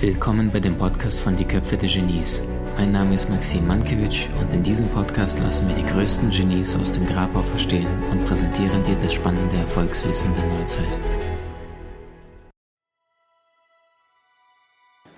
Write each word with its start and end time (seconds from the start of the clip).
Willkommen 0.00 0.50
bei 0.52 0.58
dem 0.58 0.76
Podcast 0.76 1.20
von 1.20 1.36
Die 1.36 1.44
Köpfe 1.44 1.76
der 1.76 1.88
Genies. 1.88 2.40
Mein 2.76 2.90
Name 2.90 3.14
ist 3.14 3.30
Maxim 3.30 3.68
Mankewitsch 3.68 4.26
und 4.40 4.52
in 4.52 4.64
diesem 4.64 4.88
Podcast 4.88 5.38
lassen 5.38 5.68
wir 5.68 5.76
die 5.76 5.86
größten 5.86 6.30
Genies 6.30 6.74
aus 6.74 6.90
dem 6.90 7.06
Grabau 7.06 7.42
verstehen 7.42 7.86
und 8.10 8.24
präsentieren 8.24 8.82
dir 8.82 8.96
das 8.96 9.14
spannende 9.14 9.58
Erfolgswissen 9.58 10.34
der 10.34 10.58
Neuzeit. 10.58 10.98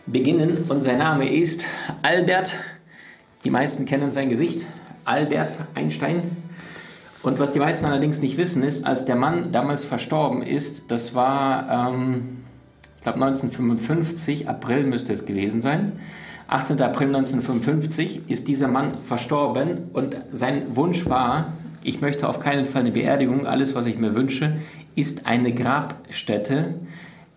Beginnen 0.05 0.67
und 0.69 0.83
sein 0.83 0.99
Name 0.99 1.31
ist 1.33 1.67
Albert. 2.03 2.59
Die 3.43 3.51
meisten 3.51 3.87
kennen 3.87 4.13
sein 4.13 4.29
Gesicht. 4.29 4.67
Albert 5.07 5.57
Einstein. 5.75 6.21
Und 7.23 7.39
was 7.39 7.53
die 7.53 7.61
meisten 7.61 7.87
allerdings 7.87 8.21
nicht 8.21 8.37
wissen, 8.37 8.65
ist, 8.65 8.85
als 8.85 9.05
der 9.05 9.17
Mann 9.17 9.53
damals 9.53 9.85
verstorben 9.85 10.43
ist, 10.43 10.91
das 10.91 11.15
war, 11.15 11.91
ähm, 11.91 12.39
ich 12.97 13.03
glaube 13.03 13.23
1955, 13.25 14.49
April 14.49 14.85
müsste 14.85 15.13
es 15.13 15.25
gewesen 15.25 15.61
sein. 15.61 15.93
18. 16.49 16.83
April 16.83 17.09
1955 17.09 18.29
ist 18.29 18.49
dieser 18.49 18.69
Mann 18.69 18.93
verstorben 18.99 19.91
und 19.93 20.17
sein 20.33 20.77
Wunsch 20.77 21.09
war, 21.09 21.53
ich 21.85 22.01
möchte 22.01 22.29
auf 22.29 22.41
keinen 22.41 22.67
Fall 22.67 22.83
eine 22.83 22.91
Beerdigung, 22.91 23.47
alles 23.47 23.75
was 23.75 23.87
ich 23.87 23.99
mir 23.99 24.15
wünsche, 24.15 24.57
ist 24.95 25.27
eine 25.27 25.53
Grabstätte, 25.55 26.81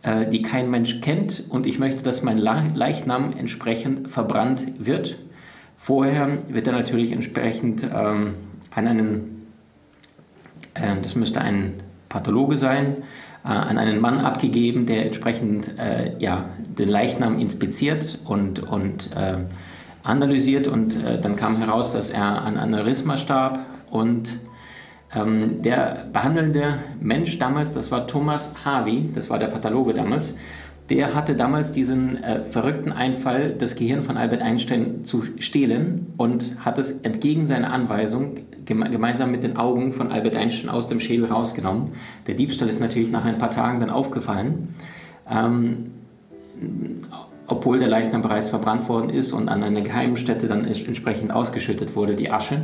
äh, 0.01 0.27
die 0.27 0.41
kein 0.41 0.69
Mensch 0.69 1.01
kennt 1.01 1.45
und 1.49 1.67
ich 1.67 1.79
möchte, 1.79 2.03
dass 2.03 2.23
mein 2.23 2.37
Leichnam 2.37 3.33
entsprechend 3.37 4.09
verbrannt 4.09 4.65
wird. 4.79 5.17
Vorher 5.77 6.39
wird 6.49 6.67
er 6.67 6.73
natürlich 6.73 7.11
entsprechend 7.11 7.83
ähm, 7.83 8.33
an 8.71 8.87
einen 8.87 9.34
ähm, 10.75 10.99
das 11.01 11.15
müsste 11.15 11.41
ein 11.41 11.73
Pathologe 12.09 12.57
sein, 12.57 12.97
äh, 13.43 13.47
an 13.47 13.77
einen 13.77 13.99
Mann 13.99 14.19
abgegeben, 14.19 14.85
der 14.85 15.05
entsprechend 15.05 15.77
äh, 15.77 16.17
ja, 16.19 16.45
den 16.77 16.89
Leichnam 16.89 17.39
inspiziert 17.39 18.19
und, 18.25 18.59
und 18.59 19.11
äh, 19.15 19.37
analysiert. 20.03 20.67
Und 20.67 20.95
äh, 21.03 21.19
dann 21.21 21.35
kam 21.35 21.57
heraus, 21.57 21.91
dass 21.91 22.11
er 22.11 22.43
an 22.43 22.57
Aneurysma 22.57 23.17
starb. 23.17 23.59
Und 23.89 24.33
ähm, 25.13 25.61
der 25.61 26.07
behandelnde 26.11 26.79
Mensch 26.99 27.39
damals, 27.39 27.73
das 27.73 27.91
war 27.91 28.07
Thomas 28.07 28.65
Harvey, 28.65 29.09
das 29.15 29.29
war 29.29 29.39
der 29.39 29.47
Pathologe 29.47 29.93
damals, 29.93 30.37
der 30.89 31.15
hatte 31.15 31.35
damals 31.35 31.71
diesen 31.71 32.23
äh, 32.23 32.43
verrückten 32.43 32.91
Einfall, 32.91 33.55
das 33.57 33.75
Gehirn 33.75 34.03
von 34.03 34.17
Albert 34.17 34.41
Einstein 34.41 35.03
zu 35.03 35.23
stehlen 35.39 36.13
und 36.17 36.63
hat 36.63 36.77
es 36.77 37.01
entgegen 37.01 37.45
seiner 37.45 37.73
Anweisung 37.73 38.35
geme 38.65 38.89
gemeinsam 38.89 39.31
mit 39.31 39.43
den 39.43 39.57
Augen 39.57 39.93
von 39.93 40.11
Albert 40.11 40.35
Einstein 40.35 40.69
aus 40.69 40.87
dem 40.87 40.99
Schädel 40.99 41.25
rausgenommen. 41.25 41.91
Der 42.27 42.35
Diebstahl 42.35 42.69
ist 42.69 42.79
natürlich 42.79 43.11
nach 43.11 43.25
ein 43.25 43.37
paar 43.37 43.51
Tagen 43.51 43.79
dann 43.79 43.89
aufgefallen. 43.89 44.75
Ähm, 45.29 45.91
obwohl 47.47 47.79
der 47.79 47.87
Leichnam 47.87 48.21
bereits 48.21 48.49
verbrannt 48.49 48.89
worden 48.89 49.09
ist 49.09 49.31
und 49.31 49.49
an 49.49 49.61
einer 49.61 49.81
geheimen 49.81 50.17
Stätte 50.17 50.47
dann 50.47 50.65
entsprechend 50.65 51.31
ausgeschüttet 51.31 51.95
wurde, 51.95 52.15
die 52.15 52.31
Asche. 52.31 52.61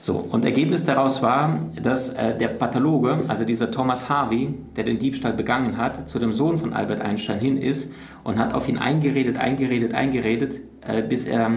So, 0.00 0.26
und 0.30 0.44
Ergebnis 0.44 0.84
daraus 0.84 1.22
war, 1.22 1.66
dass 1.80 2.14
äh, 2.14 2.36
der 2.36 2.48
Pathologe, 2.48 3.20
also 3.28 3.44
dieser 3.44 3.70
Thomas 3.70 4.08
Harvey, 4.08 4.54
der 4.76 4.84
den 4.84 4.98
Diebstahl 4.98 5.34
begangen 5.34 5.76
hat, 5.76 6.08
zu 6.08 6.18
dem 6.18 6.32
Sohn 6.32 6.58
von 6.58 6.72
Albert 6.72 7.00
Einstein 7.00 7.38
hin 7.38 7.58
ist 7.58 7.94
und 8.24 8.38
hat 8.38 8.54
auf 8.54 8.68
ihn 8.68 8.78
eingeredet, 8.78 9.38
eingeredet, 9.38 9.94
eingeredet, 9.94 10.60
äh, 10.80 11.02
bis 11.02 11.26
er 11.26 11.50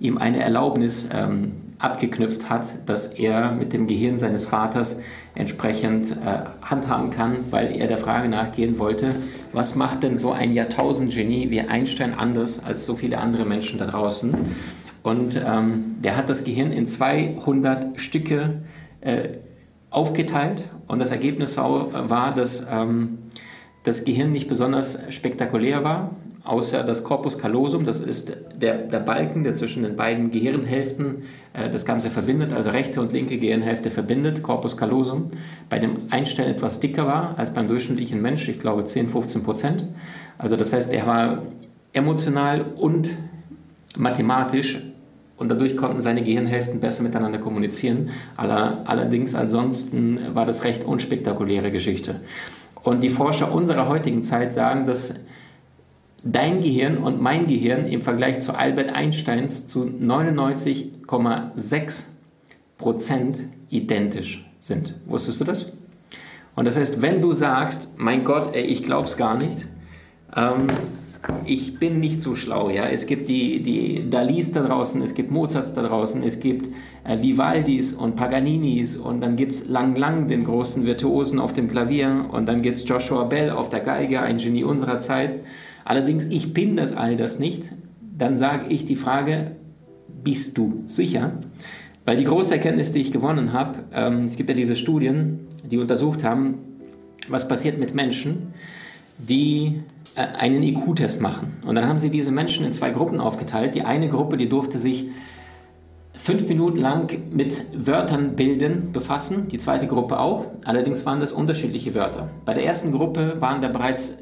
ihm 0.00 0.18
eine 0.18 0.40
Erlaubnis 0.40 1.08
ähm, 1.12 1.52
abgeknüpft 1.78 2.50
hat, 2.50 2.88
dass 2.88 3.14
er 3.14 3.52
mit 3.52 3.72
dem 3.72 3.86
Gehirn 3.86 4.18
seines 4.18 4.44
Vaters 4.44 5.00
entsprechend 5.34 6.12
äh, 6.12 6.66
handhaben 6.66 7.10
kann, 7.10 7.36
weil 7.50 7.76
er 7.78 7.86
der 7.86 7.98
Frage 7.98 8.28
nachgehen 8.28 8.78
wollte, 8.78 9.14
was 9.52 9.76
macht 9.76 10.02
denn 10.02 10.18
so 10.18 10.32
ein 10.32 10.52
Jahrtausendgenie 10.52 11.50
wie 11.50 11.60
Einstein 11.60 12.14
anders 12.14 12.64
als 12.64 12.84
so 12.84 12.96
viele 12.96 13.18
andere 13.18 13.44
Menschen 13.44 13.78
da 13.78 13.86
draußen? 13.86 14.34
Und 15.02 15.40
ähm, 15.46 15.96
der 16.02 16.16
hat 16.16 16.28
das 16.28 16.44
Gehirn 16.44 16.72
in 16.72 16.86
200 16.86 18.00
Stücke 18.00 18.62
äh, 19.00 19.28
aufgeteilt 19.90 20.68
und 20.86 20.98
das 20.98 21.12
Ergebnis 21.12 21.56
war, 21.56 22.10
war 22.10 22.34
dass 22.34 22.66
ähm, 22.70 23.18
das 23.84 24.04
Gehirn 24.04 24.32
nicht 24.32 24.48
besonders 24.48 25.04
spektakulär 25.14 25.84
war, 25.84 26.10
außer 26.48 26.82
das 26.82 27.04
Corpus 27.04 27.38
callosum, 27.38 27.84
das 27.84 28.00
ist 28.00 28.36
der, 28.60 28.78
der 28.78 29.00
Balken, 29.00 29.44
der 29.44 29.54
zwischen 29.54 29.82
den 29.82 29.96
beiden 29.96 30.30
Gehirnhälften 30.30 31.22
äh, 31.52 31.68
das 31.68 31.84
Ganze 31.84 32.10
verbindet, 32.10 32.52
also 32.52 32.70
rechte 32.70 33.00
und 33.00 33.12
linke 33.12 33.36
Gehirnhälfte 33.38 33.90
verbindet, 33.90 34.42
Corpus 34.42 34.76
callosum, 34.76 35.28
bei 35.68 35.78
dem 35.78 36.10
Einstein 36.10 36.48
etwas 36.48 36.80
dicker 36.80 37.06
war 37.06 37.38
als 37.38 37.52
beim 37.52 37.68
durchschnittlichen 37.68 38.22
Mensch, 38.22 38.48
ich 38.48 38.58
glaube 38.58 38.84
10, 38.84 39.10
15 39.10 39.42
Prozent. 39.42 39.84
Also 40.38 40.56
das 40.56 40.72
heißt, 40.72 40.92
er 40.92 41.06
war 41.06 41.42
emotional 41.92 42.64
und 42.76 43.10
mathematisch 43.96 44.78
und 45.36 45.50
dadurch 45.50 45.76
konnten 45.76 46.00
seine 46.00 46.22
Gehirnhälften 46.22 46.80
besser 46.80 47.02
miteinander 47.02 47.38
kommunizieren. 47.38 48.10
Allerdings 48.36 49.34
ansonsten 49.34 50.34
war 50.34 50.46
das 50.46 50.64
recht 50.64 50.84
unspektakuläre 50.84 51.70
Geschichte. 51.70 52.20
Und 52.82 53.02
die 53.02 53.08
Forscher 53.08 53.52
unserer 53.52 53.88
heutigen 53.88 54.22
Zeit 54.22 54.52
sagen, 54.52 54.86
dass 54.86 55.20
dein 56.30 56.60
Gehirn 56.60 56.98
und 56.98 57.20
mein 57.20 57.46
Gehirn 57.46 57.86
im 57.86 58.02
Vergleich 58.02 58.40
zu 58.40 58.56
Albert 58.56 58.94
Einsteins 58.94 59.66
zu 59.66 59.84
99,6 59.84 62.04
Prozent 62.76 63.44
identisch 63.70 64.44
sind. 64.58 64.94
Wusstest 65.06 65.40
du 65.40 65.44
das? 65.44 65.72
Und 66.54 66.66
das 66.66 66.78
heißt, 66.78 67.02
wenn 67.02 67.22
du 67.22 67.32
sagst, 67.32 67.98
mein 67.98 68.24
Gott, 68.24 68.54
ey, 68.54 68.62
ich 68.62 68.82
glaub's 68.82 69.16
gar 69.16 69.38
nicht, 69.38 69.66
ähm, 70.36 70.66
ich 71.46 71.78
bin 71.78 72.00
nicht 72.00 72.20
so 72.20 72.34
schlau, 72.34 72.70
ja. 72.70 72.86
Es 72.86 73.06
gibt 73.06 73.28
die, 73.28 73.60
die 73.60 74.10
Dalis 74.10 74.52
da 74.52 74.62
draußen, 74.62 75.02
es 75.02 75.14
gibt 75.14 75.30
Mozarts 75.30 75.72
da 75.72 75.82
draußen, 75.82 76.22
es 76.22 76.40
gibt 76.40 76.68
äh, 77.04 77.22
Vivaldis 77.22 77.92
und 77.92 78.16
Paganinis 78.16 78.96
und 78.96 79.20
dann 79.20 79.36
gibt 79.36 79.52
es 79.52 79.68
Lang 79.68 79.96
Lang, 79.96 80.28
den 80.28 80.44
großen 80.44 80.84
Virtuosen 80.84 81.38
auf 81.38 81.52
dem 81.52 81.68
Klavier 81.68 82.26
und 82.30 82.48
dann 82.48 82.62
gibt 82.62 82.76
es 82.76 82.88
Joshua 82.88 83.24
Bell 83.24 83.50
auf 83.50 83.70
der 83.70 83.80
Geige, 83.80 84.20
ein 84.20 84.38
Genie 84.38 84.64
unserer 84.64 84.98
Zeit. 84.98 85.34
Allerdings, 85.88 86.26
ich 86.26 86.52
bin 86.52 86.76
das 86.76 86.94
all 86.94 87.16
das 87.16 87.38
nicht. 87.38 87.72
Dann 88.18 88.36
sage 88.36 88.66
ich 88.68 88.84
die 88.84 88.94
Frage, 88.94 89.52
bist 90.22 90.58
du 90.58 90.82
sicher? 90.84 91.40
Weil 92.04 92.18
die 92.18 92.24
große 92.24 92.52
Erkenntnis, 92.52 92.92
die 92.92 93.00
ich 93.00 93.10
gewonnen 93.10 93.54
habe, 93.54 93.78
ähm, 93.94 94.26
es 94.26 94.36
gibt 94.36 94.50
ja 94.50 94.54
diese 94.54 94.76
Studien, 94.76 95.46
die 95.64 95.78
untersucht 95.78 96.24
haben, 96.24 96.58
was 97.30 97.48
passiert 97.48 97.78
mit 97.78 97.94
Menschen, 97.94 98.52
die 99.16 99.80
äh, 100.14 100.26
einen 100.36 100.62
IQ-Test 100.62 101.22
machen. 101.22 101.54
Und 101.66 101.74
dann 101.76 101.88
haben 101.88 101.98
sie 101.98 102.10
diese 102.10 102.32
Menschen 102.32 102.66
in 102.66 102.74
zwei 102.74 102.90
Gruppen 102.90 103.18
aufgeteilt. 103.18 103.74
Die 103.74 103.84
eine 103.84 104.10
Gruppe, 104.10 104.36
die 104.36 104.50
durfte 104.50 104.78
sich 104.78 105.08
fünf 106.12 106.46
Minuten 106.48 106.80
lang 106.80 107.10
mit 107.30 107.64
Wörtern 107.74 108.36
bilden 108.36 108.92
befassen, 108.92 109.48
die 109.48 109.58
zweite 109.58 109.86
Gruppe 109.86 110.20
auch. 110.20 110.48
Allerdings 110.66 111.06
waren 111.06 111.20
das 111.20 111.32
unterschiedliche 111.32 111.94
Wörter. 111.94 112.28
Bei 112.44 112.52
der 112.52 112.66
ersten 112.66 112.92
Gruppe 112.92 113.36
waren 113.40 113.62
da 113.62 113.68
bereits 113.68 114.18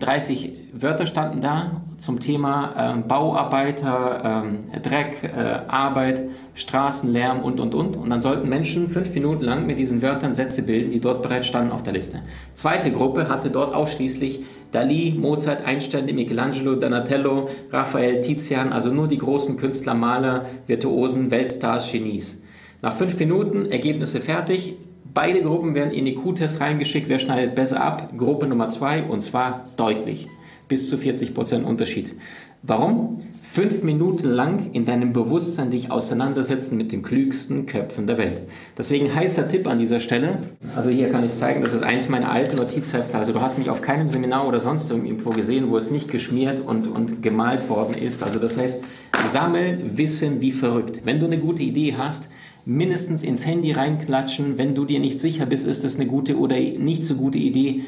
30 0.00 0.52
Wörter 0.72 1.06
standen 1.06 1.40
da 1.40 1.82
zum 1.98 2.20
Thema 2.20 2.96
äh, 2.96 3.00
Bauarbeiter, 3.02 4.44
äh, 4.72 4.80
Dreck, 4.80 5.22
äh, 5.22 5.60
Arbeit, 5.68 6.22
Straßenlärm 6.54 7.40
und, 7.40 7.60
und, 7.60 7.74
und. 7.74 7.96
Und 7.96 8.10
dann 8.10 8.22
sollten 8.22 8.48
Menschen 8.48 8.88
fünf 8.88 9.14
Minuten 9.14 9.44
lang 9.44 9.66
mit 9.66 9.78
diesen 9.78 10.02
Wörtern 10.02 10.34
Sätze 10.34 10.62
bilden, 10.62 10.90
die 10.90 11.00
dort 11.00 11.22
bereits 11.22 11.46
standen 11.46 11.72
auf 11.72 11.82
der 11.82 11.92
Liste. 11.92 12.20
Zweite 12.54 12.90
Gruppe 12.90 13.28
hatte 13.28 13.50
dort 13.50 13.74
ausschließlich 13.74 14.40
Dali, 14.72 15.16
Mozart, 15.18 15.64
Einstein, 15.64 16.06
Michelangelo, 16.06 16.76
Donatello, 16.76 17.48
Raphael, 17.70 18.20
Tizian, 18.20 18.72
also 18.72 18.90
nur 18.90 19.08
die 19.08 19.18
großen 19.18 19.56
Künstler, 19.56 19.94
Maler, 19.94 20.46
Virtuosen, 20.66 21.30
Weltstars, 21.30 21.90
Genies. 21.90 22.42
Nach 22.82 22.92
fünf 22.92 23.18
Minuten 23.18 23.70
Ergebnisse 23.70 24.20
fertig, 24.20 24.76
Beide 25.12 25.42
Gruppen 25.42 25.74
werden 25.74 25.92
in 25.92 26.04
die 26.04 26.14
Q-Tests 26.14 26.60
reingeschickt. 26.60 27.08
Wer 27.08 27.18
schneidet 27.18 27.56
besser 27.56 27.82
ab? 27.82 28.16
Gruppe 28.16 28.46
Nummer 28.46 28.68
2 28.68 29.04
und 29.04 29.20
zwar 29.22 29.64
deutlich. 29.76 30.28
Bis 30.68 30.88
zu 30.88 30.96
40% 30.96 31.64
Unterschied. 31.64 32.14
Warum? 32.62 33.16
Fünf 33.42 33.82
Minuten 33.82 34.28
lang 34.28 34.70
in 34.72 34.84
deinem 34.84 35.12
Bewusstsein 35.12 35.72
dich 35.72 35.90
auseinandersetzen 35.90 36.76
mit 36.76 36.92
den 36.92 37.02
klügsten 37.02 37.66
Köpfen 37.66 38.06
der 38.06 38.18
Welt. 38.18 38.42
Deswegen 38.78 39.12
heißer 39.12 39.48
Tipp 39.48 39.66
an 39.66 39.80
dieser 39.80 39.98
Stelle. 39.98 40.38
Also 40.76 40.90
hier 40.90 41.08
kann 41.08 41.24
ich 41.24 41.32
zeigen, 41.32 41.62
das 41.62 41.72
ist 41.72 41.82
eins 41.82 42.08
meiner 42.08 42.30
alten 42.30 42.56
Notizhefte. 42.56 43.18
Also 43.18 43.32
du 43.32 43.40
hast 43.40 43.58
mich 43.58 43.70
auf 43.70 43.82
keinem 43.82 44.08
Seminar 44.08 44.46
oder 44.46 44.60
sonst 44.60 44.88
irgendwo 44.90 45.30
gesehen, 45.30 45.70
wo 45.70 45.76
es 45.76 45.90
nicht 45.90 46.12
geschmiert 46.12 46.60
und, 46.64 46.86
und 46.86 47.22
gemalt 47.22 47.68
worden 47.68 47.94
ist. 47.94 48.22
Also 48.22 48.38
das 48.38 48.58
heißt, 48.58 48.84
sammel 49.26 49.80
Wissen 49.96 50.40
wie 50.40 50.52
verrückt. 50.52 51.00
Wenn 51.04 51.18
du 51.18 51.26
eine 51.26 51.38
gute 51.38 51.64
Idee 51.64 51.96
hast, 51.98 52.30
mindestens 52.64 53.22
ins 53.22 53.46
Handy 53.46 53.72
reinklatschen. 53.72 54.58
Wenn 54.58 54.74
du 54.74 54.84
dir 54.84 55.00
nicht 55.00 55.20
sicher 55.20 55.46
bist, 55.46 55.66
ist 55.66 55.84
das 55.84 55.96
eine 55.96 56.06
gute 56.06 56.38
oder 56.38 56.56
nicht 56.56 57.04
so 57.04 57.14
gute 57.14 57.38
Idee. 57.38 57.82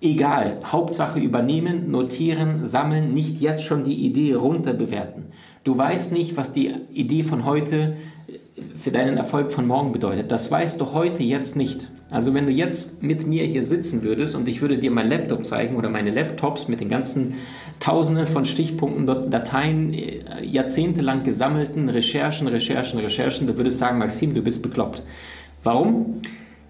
Egal, 0.00 0.60
Hauptsache 0.64 1.18
übernehmen, 1.18 1.90
notieren, 1.90 2.64
sammeln, 2.64 3.14
nicht 3.14 3.40
jetzt 3.40 3.64
schon 3.64 3.82
die 3.82 4.06
Idee 4.06 4.34
runterbewerten. 4.34 5.26
Du 5.64 5.76
weißt 5.76 6.12
nicht, 6.12 6.36
was 6.36 6.52
die 6.52 6.72
Idee 6.92 7.22
von 7.22 7.44
heute 7.44 7.96
für 8.78 8.90
deinen 8.90 9.16
Erfolg 9.16 9.52
von 9.52 9.66
morgen 9.66 9.92
bedeutet. 9.92 10.30
Das 10.30 10.50
weißt 10.50 10.80
du 10.80 10.92
heute 10.92 11.22
jetzt 11.22 11.56
nicht. 11.56 11.88
Also 12.10 12.34
wenn 12.34 12.46
du 12.46 12.52
jetzt 12.52 13.02
mit 13.02 13.26
mir 13.26 13.44
hier 13.44 13.64
sitzen 13.64 14.02
würdest 14.02 14.36
und 14.36 14.48
ich 14.48 14.60
würde 14.60 14.76
dir 14.76 14.90
mein 14.90 15.08
Laptop 15.08 15.44
zeigen 15.44 15.76
oder 15.76 15.88
meine 15.88 16.10
Laptops 16.10 16.68
mit 16.68 16.80
den 16.80 16.88
ganzen 16.88 17.34
Tausenden 17.80 18.26
von 18.26 18.44
Stichpunkten, 18.44 19.06
Dateien, 19.30 19.92
äh, 19.92 20.44
jahrzehntelang 20.44 21.22
gesammelten 21.24 21.88
Recherchen, 21.88 22.48
Recherchen, 22.48 22.98
Recherchen, 22.98 23.46
du 23.46 23.56
würdest 23.56 23.78
sagen, 23.78 23.98
Maxim, 23.98 24.34
du 24.34 24.42
bist 24.42 24.62
bekloppt. 24.62 25.02
Warum? 25.62 26.22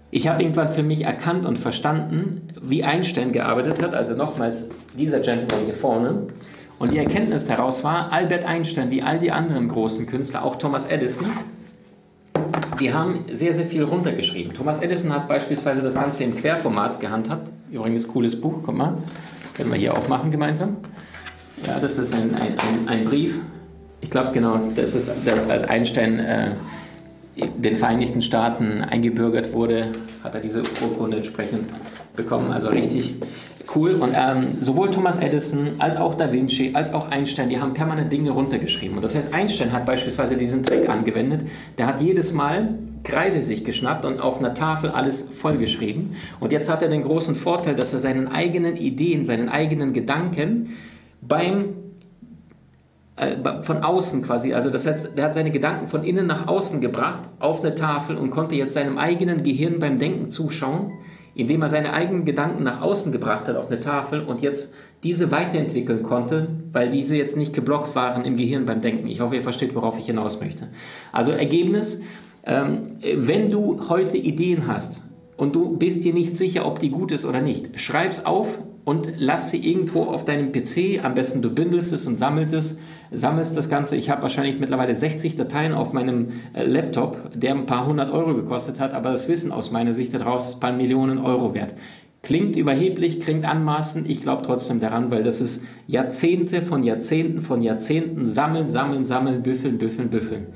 Ich 0.09 0.27
habe 0.27 0.41
irgendwann 0.41 0.69
für 0.69 0.83
mich 0.83 1.03
erkannt 1.03 1.45
und 1.45 1.57
verstanden, 1.57 2.41
wie 2.61 2.83
Einstein 2.83 3.31
gearbeitet 3.31 3.81
hat, 3.81 3.93
also 3.93 4.15
nochmals 4.15 4.69
dieser 4.97 5.19
Gentleman 5.19 5.65
hier 5.65 5.73
vorne. 5.73 6.23
Und 6.79 6.91
die 6.91 6.97
Erkenntnis 6.97 7.45
daraus 7.45 7.83
war, 7.83 8.11
Albert 8.11 8.45
Einstein, 8.45 8.91
wie 8.91 9.01
all 9.01 9.19
die 9.19 9.31
anderen 9.31 9.67
großen 9.67 10.05
Künstler, 10.05 10.45
auch 10.45 10.55
Thomas 10.55 10.85
Edison, 10.85 11.27
die 12.79 12.93
haben 12.93 13.25
sehr, 13.31 13.53
sehr 13.53 13.65
viel 13.65 13.83
runtergeschrieben. 13.83 14.53
Thomas 14.53 14.79
Edison 14.79 15.13
hat 15.13 15.27
beispielsweise 15.27 15.81
das 15.81 15.95
Ganze 15.95 16.23
im 16.23 16.35
Querformat 16.35 16.99
gehandhabt. 16.99 17.49
Übrigens, 17.71 18.07
cooles 18.07 18.39
Buch, 18.39 18.61
guck 18.63 18.77
mal. 18.77 18.97
Können 19.57 19.71
wir 19.71 19.77
hier 19.79 19.97
aufmachen 19.97 20.29
gemeinsam. 20.29 20.77
Ja, 21.65 21.79
das 21.79 21.97
ist 21.97 22.13
ein, 22.13 22.35
ein, 22.35 22.53
ein, 22.59 22.87
ein 22.87 23.05
Brief. 23.05 23.39
Ich 24.01 24.11
glaube, 24.11 24.31
genau, 24.31 24.59
das 24.75 24.93
ist, 24.93 25.11
das, 25.25 25.49
als 25.49 25.63
Einstein 25.63 26.19
äh, 26.19 26.51
den 27.35 27.75
Vereinigten 27.75 28.21
Staaten 28.21 28.83
eingebürgert 28.83 29.53
wurde, 29.53 29.87
hat 30.23 30.35
er 30.35 30.41
diese 30.41 30.61
Urkunde 30.81 31.17
entsprechend 31.17 31.69
bekommen. 32.15 32.51
Also 32.51 32.69
richtig 32.69 33.15
cool. 33.75 33.93
Und 33.93 34.13
ähm, 34.15 34.57
sowohl 34.61 34.89
Thomas 34.91 35.19
Edison 35.19 35.79
als 35.79 35.97
auch 35.97 36.15
Da 36.15 36.31
Vinci 36.31 36.71
als 36.73 36.93
auch 36.93 37.11
Einstein, 37.11 37.49
die 37.49 37.59
haben 37.59 37.73
permanent 37.73 38.11
Dinge 38.11 38.31
runtergeschrieben. 38.31 38.95
Und 38.97 39.03
das 39.03 39.15
heißt, 39.15 39.33
Einstein 39.33 39.71
hat 39.71 39.85
beispielsweise 39.85 40.37
diesen 40.37 40.63
Trick 40.63 40.89
angewendet. 40.89 41.41
Der 41.77 41.87
hat 41.87 42.01
jedes 42.01 42.33
Mal 42.33 42.75
Kreide 43.03 43.41
sich 43.43 43.63
geschnappt 43.63 44.05
und 44.05 44.19
auf 44.19 44.39
einer 44.39 44.53
Tafel 44.53 44.89
alles 44.89 45.31
vollgeschrieben. 45.31 46.15
Und 46.39 46.51
jetzt 46.51 46.69
hat 46.69 46.81
er 46.81 46.89
den 46.89 47.01
großen 47.01 47.35
Vorteil, 47.35 47.75
dass 47.75 47.93
er 47.93 47.99
seinen 47.99 48.27
eigenen 48.27 48.75
Ideen, 48.75 49.23
seinen 49.23 49.49
eigenen 49.49 49.93
Gedanken 49.93 50.75
beim 51.21 51.75
äh, 53.15 53.63
von 53.63 53.83
außen 53.83 54.21
quasi, 54.21 54.53
also 54.53 54.69
das 54.69 54.85
heißt, 54.85 55.17
der 55.17 55.25
hat 55.25 55.33
seine 55.33 55.51
Gedanken 55.51 55.87
von 55.87 56.03
innen 56.03 56.27
nach 56.27 56.47
außen 56.47 56.81
gebracht 56.81 57.21
auf 57.39 57.61
eine 57.61 57.73
Tafel 57.73 58.17
und 58.17 58.29
konnte 58.29 58.55
jetzt 58.55 58.73
seinem 58.73 58.97
eigenen 58.97 59.43
Gehirn 59.43 59.79
beim 59.79 59.97
Denken 59.97 60.29
zuschauen 60.29 60.91
indem 61.37 61.61
er 61.61 61.69
seine 61.69 61.93
eigenen 61.93 62.25
Gedanken 62.25 62.63
nach 62.63 62.81
außen 62.81 63.11
gebracht 63.11 63.47
hat 63.47 63.55
auf 63.55 63.67
eine 63.67 63.79
Tafel 63.79 64.21
und 64.21 64.41
jetzt 64.41 64.73
diese 65.03 65.31
weiterentwickeln 65.31 66.01
konnte, 66.01 66.47
weil 66.73 66.89
diese 66.89 67.15
jetzt 67.15 67.37
nicht 67.37 67.53
geblockt 67.53 67.95
waren 67.95 68.25
im 68.25 68.37
Gehirn 68.37 68.65
beim 68.65 68.81
Denken. 68.81 69.07
Ich 69.07 69.21
hoffe, 69.21 69.35
ihr 69.35 69.43
versteht, 69.43 69.75
worauf 69.75 69.99
ich 69.99 70.07
hinaus 70.07 70.41
möchte. 70.41 70.67
Also 71.11 71.31
Ergebnis, 71.31 72.01
ähm, 72.43 72.97
wenn 73.15 73.51
du 73.51 73.87
heute 73.87 74.17
Ideen 74.17 74.67
hast 74.67 75.11
und 75.37 75.53
du 75.55 75.77
bist 75.77 76.03
dir 76.03 76.13
nicht 76.13 76.35
sicher, 76.35 76.65
ob 76.65 76.79
die 76.79 76.89
gut 76.89 77.11
ist 77.11 77.23
oder 77.23 77.39
nicht, 77.39 77.79
schreib 77.79 78.09
es 78.09 78.25
auf 78.25 78.59
und 78.83 79.13
lass 79.17 79.51
sie 79.51 79.59
irgendwo 79.59 80.05
auf 80.05 80.25
deinem 80.25 80.51
PC, 80.51 81.03
am 81.03 81.13
besten 81.13 81.43
du 81.43 81.53
bündelst 81.53 81.93
es 81.93 82.07
und 82.07 82.17
sammelst 82.17 82.53
es 82.53 82.79
sammelst 83.11 83.55
das 83.55 83.69
Ganze. 83.69 83.95
Ich 83.95 84.09
habe 84.09 84.21
wahrscheinlich 84.21 84.59
mittlerweile 84.59 84.95
60 84.95 85.35
Dateien 85.35 85.73
auf 85.73 85.93
meinem 85.93 86.29
äh, 86.53 86.63
Laptop, 86.63 87.31
der 87.33 87.55
ein 87.55 87.65
paar 87.65 87.85
hundert 87.85 88.11
Euro 88.11 88.33
gekostet 88.33 88.79
hat, 88.79 88.93
aber 88.93 89.11
das 89.11 89.29
Wissen 89.29 89.51
aus 89.51 89.71
meiner 89.71 89.93
Sicht 89.93 90.13
daraus 90.13 90.49
ist 90.49 90.55
ein 90.55 90.59
paar 90.59 90.73
Millionen 90.73 91.17
Euro 91.17 91.53
wert. 91.53 91.75
Klingt 92.23 92.57
überheblich, 92.57 93.21
klingt 93.21 93.45
anmaßend, 93.45 94.09
ich 94.09 94.21
glaube 94.21 94.41
trotzdem 94.41 94.79
daran, 94.79 95.11
weil 95.11 95.23
das 95.23 95.39
ist 95.39 95.65
Jahrzehnte 95.85 96.61
von 96.61 96.83
Jahrzehnten 96.83 97.41
von 97.41 97.61
Jahrzehnten 97.61 98.25
sammeln, 98.25 98.67
sammeln, 98.67 99.05
sammeln, 99.05 99.43
büffeln, 99.43 99.77
büffeln, 99.77 100.09
büffeln. 100.09 100.47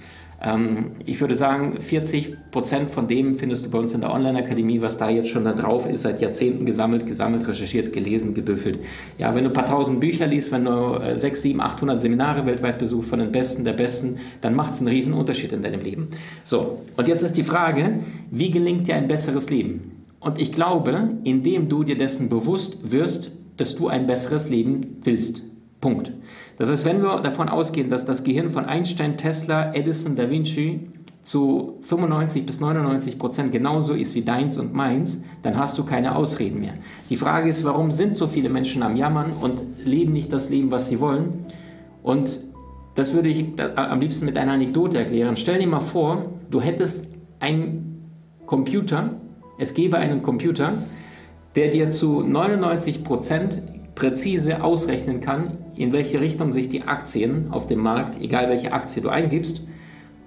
Ähm, 0.44 0.94
ich 1.06 1.22
würde 1.22 1.36
sagen, 1.36 1.80
40 1.80 2.52
Prozent 2.52 2.90
von 2.90 3.08
dem 3.08 3.36
findest 3.36 3.66
du 3.66 3.72
bei 3.72 3.78
uns 3.78 3.94
in 3.94 4.02
der 4.02 4.12
Online-Akademie, 4.12 4.82
was 4.82 4.98
da 4.98 5.10
jetzt 5.10 5.30
schon 5.30 5.44
da 5.44 5.54
drauf 5.54 5.86
ist, 5.86 6.02
seit 6.02 6.20
Jahrzehnten 6.20 6.66
gesammelt, 6.66 7.06
gesammelt, 7.06 7.48
recherchiert, 7.48 7.94
gelesen, 7.94 8.34
gebüffelt. 8.34 8.80
Ja, 9.18 9.36
wenn 9.36 9.44
du 9.44 9.52
ein 9.52 9.54
paar 9.54 9.68
tausend 9.68 10.00
Bücher 10.00 10.26
liest, 10.26 10.52
wenn 10.52 10.66
du 10.66 11.00
6, 11.14 11.42
7, 11.42 11.62
800 11.62 12.02
Seminare 12.02 12.46
weltweit 12.46 12.80
besuchst 12.80 13.10
von 13.10 13.20
den 13.20 13.32
Besten 13.32 13.66
der 13.66 13.74
Besten, 13.74 14.18
dann 14.42 14.56
macht 14.56 14.74
es 14.74 14.80
einen 14.80 14.88
riesen 14.88 15.14
Unterschied 15.14 15.54
in 15.54 15.62
deinem 15.62 15.82
Leben. 15.82 16.08
So, 16.44 16.80
und 16.98 17.08
jetzt 17.08 17.24
ist 17.24 17.38
die 17.38 17.44
Frage, 17.44 18.00
wie 18.32 18.50
gelingt 18.50 18.88
dir 18.88 18.96
ein 18.96 19.08
besseres 19.08 19.50
Leben? 19.50 19.92
Und 20.20 20.40
ich 20.40 20.52
glaube, 20.52 21.18
indem 21.24 21.70
du 21.70 21.84
dir 21.84 21.98
dessen 21.98 22.30
bewusst 22.30 22.92
wirst, 22.92 23.32
dass 23.58 23.76
du 23.76 23.88
ein 23.88 24.08
besseres 24.08 24.50
Leben 24.50 24.98
willst. 25.04 25.51
Punkt. 25.82 26.14
Das 26.58 26.70
heißt, 26.70 26.86
wenn 26.86 27.02
wir 27.02 27.20
davon 27.20 27.50
ausgehen, 27.50 27.90
dass 27.90 28.06
das 28.06 28.24
Gehirn 28.24 28.50
von 28.50 28.66
Einstein, 28.66 29.18
Tesla, 29.18 29.74
Edison, 29.74 30.16
Da 30.16 30.30
Vinci 30.30 30.88
zu 31.24 31.80
95 31.82 32.46
bis 32.46 32.60
99 32.60 33.20
Prozent 33.20 33.52
genauso 33.52 33.94
ist 33.94 34.16
wie 34.16 34.22
deins 34.22 34.58
und 34.58 34.74
meins, 34.74 35.24
dann 35.42 35.58
hast 35.58 35.78
du 35.78 35.84
keine 35.84 36.16
Ausreden 36.16 36.62
mehr. 36.62 36.74
Die 37.10 37.18
Frage 37.18 37.50
ist, 37.50 37.64
warum 37.64 37.92
sind 37.92 38.16
so 38.16 38.28
viele 38.28 38.50
Menschen 38.50 38.82
am 38.84 38.96
Jammern 38.96 39.32
und 39.42 39.64
leben 39.86 40.14
nicht 40.14 40.32
das 40.32 40.50
Leben, 40.50 40.72
was 40.72 40.88
sie 40.90 41.00
wollen? 41.00 41.46
Und 42.04 42.42
das 42.96 43.14
würde 43.14 43.30
ich 43.30 43.46
am 43.76 44.00
liebsten 44.00 44.26
mit 44.26 44.38
einer 44.38 44.54
Anekdote 44.54 44.98
erklären. 44.98 45.36
Stell 45.38 45.60
dir 45.60 45.68
mal 45.68 45.80
vor, 45.80 46.26
du 46.50 46.60
hättest 46.60 47.16
einen 47.40 48.12
Computer, 48.46 49.22
es 49.58 49.74
gäbe 49.74 49.98
einen 49.98 50.22
Computer, 50.22 50.74
der 51.56 51.70
dir 51.70 51.90
zu 51.90 52.22
99 52.22 53.04
Prozent 53.04 53.62
präzise 53.96 54.64
ausrechnen 54.64 55.20
kann, 55.20 55.58
in 55.76 55.92
welche 55.94 56.22
Richtung 56.22 56.52
sich 56.54 56.70
die 56.70 56.84
Aktien 56.84 57.48
auf 57.52 57.68
dem 57.68 57.80
Markt, 57.80 58.22
egal 58.22 58.50
welche 58.50 58.74
Aktie 58.74 59.02
du 59.02 59.10
eingibst, 59.10 59.68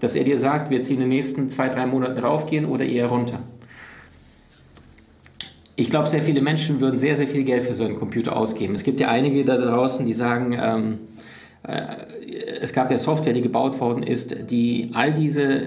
dass 0.01 0.17
er 0.17 0.25
dir 0.25 0.39
sagt, 0.39 0.71
wird 0.71 0.85
sie 0.85 0.95
in 0.95 1.01
den 1.01 1.09
nächsten 1.09 1.49
zwei, 1.49 1.69
drei 1.69 1.87
Monaten 1.87 2.21
raufgehen 2.21 2.67
oder 2.67 2.85
eher 2.85 3.07
runter. 3.07 3.39
Ich 5.77 5.91
glaube, 5.91 6.09
sehr 6.09 6.23
viele 6.23 6.41
Menschen 6.41 6.81
würden 6.81 6.99
sehr, 6.99 7.17
sehr 7.17 7.27
viel 7.27 7.43
Geld 7.43 7.65
für 7.65 7.75
so 7.75 7.85
einen 7.85 7.97
Computer 7.97 8.37
ausgeben. 8.37 8.75
Es 8.75 8.85
gibt 8.85 9.01
ja 9.01 9.09
einige 9.09 9.45
da 9.45 9.57
draußen, 9.57 10.07
die 10.07 10.15
sagen, 10.15 10.57
ähm, 10.61 10.99
äh, 11.67 11.97
es 12.61 12.73
gab 12.73 12.91
ja 12.91 12.99
Software, 12.99 13.33
die 13.33 13.43
gebaut 13.43 13.81
worden 13.81 14.03
ist, 14.03 14.51
die 14.51 14.91
all 14.93 15.13
diese, 15.13 15.67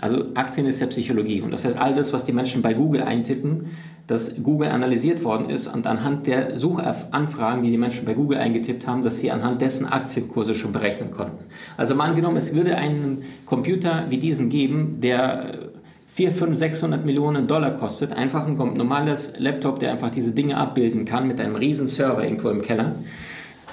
also 0.00 0.24
Aktien 0.34 0.66
ist 0.66 0.80
ja 0.80 0.86
Psychologie 0.88 1.40
und 1.40 1.52
das 1.52 1.64
heißt, 1.64 1.78
all 1.78 1.94
das, 1.94 2.12
was 2.12 2.24
die 2.24 2.32
Menschen 2.32 2.62
bei 2.62 2.74
Google 2.74 3.02
eintippen, 3.02 3.66
dass 4.08 4.42
Google 4.42 4.68
analysiert 4.68 5.22
worden 5.22 5.50
ist 5.50 5.66
und 5.66 5.86
anhand 5.86 6.26
der 6.26 6.58
Suchanfragen, 6.58 7.62
die 7.62 7.70
die 7.70 7.78
Menschen 7.78 8.06
bei 8.06 8.14
Google 8.14 8.38
eingetippt 8.38 8.86
haben, 8.86 9.02
dass 9.02 9.18
sie 9.18 9.30
anhand 9.30 9.60
dessen 9.60 9.86
Aktienkurse 9.86 10.54
schon 10.54 10.72
berechnen 10.72 11.10
konnten. 11.10 11.44
Also 11.76 11.94
mal 11.94 12.08
angenommen, 12.08 12.38
es 12.38 12.54
würde 12.54 12.76
einen 12.76 13.22
Computer 13.44 14.06
wie 14.08 14.18
diesen 14.18 14.48
geben, 14.48 15.00
der 15.00 15.70
4, 16.08 16.32
5, 16.32 16.58
600 16.58 17.04
Millionen 17.04 17.46
Dollar 17.46 17.74
kostet, 17.74 18.12
einfach 18.12 18.46
ein 18.46 18.56
normales 18.56 19.34
Laptop, 19.38 19.78
der 19.78 19.92
einfach 19.92 20.10
diese 20.10 20.32
Dinge 20.32 20.56
abbilden 20.56 21.04
kann 21.04 21.28
mit 21.28 21.40
einem 21.40 21.54
riesen 21.54 21.86
Server 21.86 22.24
irgendwo 22.24 22.48
im 22.48 22.62
Keller. 22.62 22.96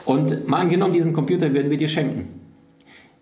Und 0.04 0.48
mal 0.48 0.60
angenommen, 0.60 0.94
diesen 0.94 1.14
Computer 1.14 1.54
würden 1.54 1.72
wir 1.72 1.78
dir 1.78 1.88
schenken. 1.88 2.45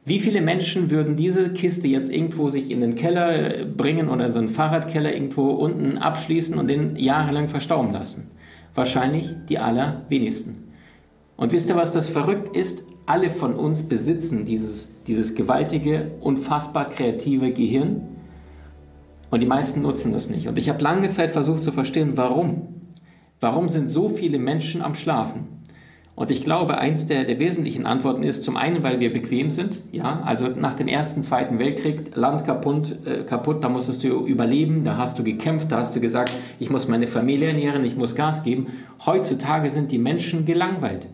Wie 0.06 0.20
viele 0.20 0.42
Menschen 0.42 0.92
würden 0.92 1.16
diese 1.16 1.54
Kiste 1.54 1.88
jetzt 1.88 2.12
irgendwo 2.12 2.50
sich 2.50 2.72
in 2.72 2.82
den 2.82 2.96
Keller 2.96 3.66
bringen 3.66 4.10
oder 4.10 4.32
so 4.32 4.40
einen 4.40 4.50
Fahrradkeller 4.50 5.14
irgendwo 5.14 5.52
unten 5.52 5.98
abschließen 5.98 6.58
und 6.58 6.70
den 6.70 6.98
jahrelang 6.98 7.48
verstauben 7.48 7.94
lassen? 7.94 8.32
Wahrscheinlich 8.76 9.34
die 9.48 9.60
allerwenigsten. 9.60 10.74
Und 11.38 11.54
wisst 11.54 11.70
ihr, 11.70 11.78
was 11.78 11.94
das 11.94 12.10
verrückt 12.10 12.56
ist? 12.56 12.86
Alle 13.06 13.30
von 13.30 13.56
uns 13.56 13.84
besitzen 13.84 14.46
dieses, 14.46 15.04
dieses 15.04 15.36
gewaltige, 15.36 16.12
unfassbar 16.20 16.90
kreative 16.90 17.52
Gehirn 17.52 18.02
und 19.34 19.40
die 19.40 19.48
meisten 19.48 19.82
nutzen 19.82 20.14
das 20.14 20.30
nicht. 20.30 20.48
Und 20.48 20.60
ich 20.60 20.70
habe 20.70 20.84
lange 20.84 21.10
Zeit 21.10 21.32
versucht 21.32 21.62
zu 21.62 21.72
verstehen, 21.72 22.12
warum. 22.18 22.68
Warum 23.40 23.68
sind 23.68 23.90
so 23.90 24.08
viele 24.08 24.38
Menschen 24.38 24.84
am 24.84 24.94
Schlafen? 24.94 25.48
Und 26.16 26.30
ich 26.30 26.44
glaube, 26.44 26.78
eins 26.78 27.08
der, 27.08 27.24
der 27.24 27.40
wesentlichen 27.40 27.88
Antworten 27.88 28.22
ist 28.22 28.44
zum 28.44 28.56
einen, 28.56 28.84
weil 28.84 29.00
wir 29.00 29.12
bequem 29.12 29.50
sind. 29.50 29.80
Ja, 29.92 30.22
also 30.24 30.48
nach 30.48 30.76
dem 30.76 30.88
ersten, 30.88 31.24
zweiten 31.24 31.58
Weltkrieg, 31.58 32.16
Land 32.16 32.46
kaputt, 32.46 32.98
äh, 33.06 33.24
kaputt, 33.24 33.64
da 33.64 33.70
musstest 33.70 34.04
du 34.04 34.26
überleben, 34.26 34.84
da 34.84 34.98
hast 34.98 35.18
du 35.18 35.24
gekämpft, 35.24 35.72
da 35.72 35.80
hast 35.80 35.96
du 35.96 36.00
gesagt, 36.00 36.32
ich 36.60 36.70
muss 36.70 36.88
meine 36.88 37.08
Familie 37.08 37.48
ernähren, 37.48 37.84
ich 37.84 37.96
muss 37.96 38.16
Gas 38.16 38.44
geben. 38.44 38.68
Heutzutage 39.06 39.72
sind 39.72 39.92
die 39.92 39.98
Menschen 39.98 40.46
gelangweilt. 40.46 41.08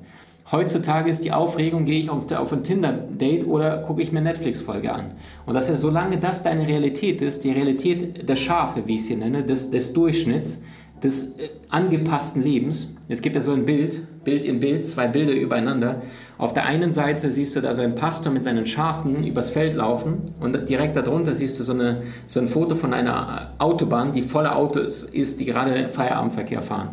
Heutzutage 0.51 1.09
ist 1.09 1.23
die 1.23 1.31
Aufregung, 1.31 1.85
gehe 1.85 1.99
ich 1.99 2.09
auf, 2.09 2.29
auf 2.31 2.51
ein 2.51 2.63
Tinder-Date 2.63 3.45
oder 3.45 3.77
gucke 3.77 4.01
ich 4.01 4.11
mir 4.11 4.21
Netflix-Folge 4.21 4.91
an. 4.91 5.11
Und 5.45 5.53
dass 5.53 5.69
ja, 5.69 5.75
solange 5.75 6.17
das 6.17 6.43
deine 6.43 6.67
Realität 6.67 7.21
ist, 7.21 7.43
die 7.43 7.51
Realität 7.51 8.27
der 8.27 8.35
Schafe, 8.35 8.81
wie 8.85 8.95
ich 8.95 9.05
sie 9.05 9.15
nenne, 9.15 9.43
des, 9.43 9.69
des 9.69 9.93
Durchschnitts, 9.93 10.63
des 11.03 11.37
äh, 11.37 11.49
angepassten 11.69 12.43
Lebens. 12.43 12.95
Es 13.07 13.21
gibt 13.21 13.35
ja 13.35 13.41
so 13.41 13.53
ein 13.53 13.65
Bild, 13.65 14.23
Bild 14.23 14.45
in 14.45 14.59
Bild, 14.59 14.85
zwei 14.85 15.07
Bilder 15.07 15.33
übereinander. 15.33 16.01
Auf 16.37 16.53
der 16.53 16.65
einen 16.65 16.93
Seite 16.93 17.31
siehst 17.31 17.55
du 17.55 17.61
da 17.61 17.73
so 17.73 17.81
einen 17.81 17.95
Pastor 17.95 18.31
mit 18.31 18.43
seinen 18.43 18.65
Schafen 18.65 19.25
übers 19.25 19.49
Feld 19.49 19.73
laufen 19.73 20.21
und 20.39 20.69
direkt 20.69 20.95
darunter 20.95 21.33
siehst 21.35 21.59
du 21.59 21.63
so, 21.63 21.73
eine, 21.73 22.03
so 22.25 22.39
ein 22.39 22.47
Foto 22.47 22.75
von 22.75 22.93
einer 22.93 23.53
Autobahn, 23.57 24.13
die 24.13 24.21
voller 24.21 24.55
Autos 24.55 25.03
ist, 25.03 25.39
die 25.39 25.45
gerade 25.45 25.89
Feierabendverkehr 25.89 26.61
fahren. 26.61 26.91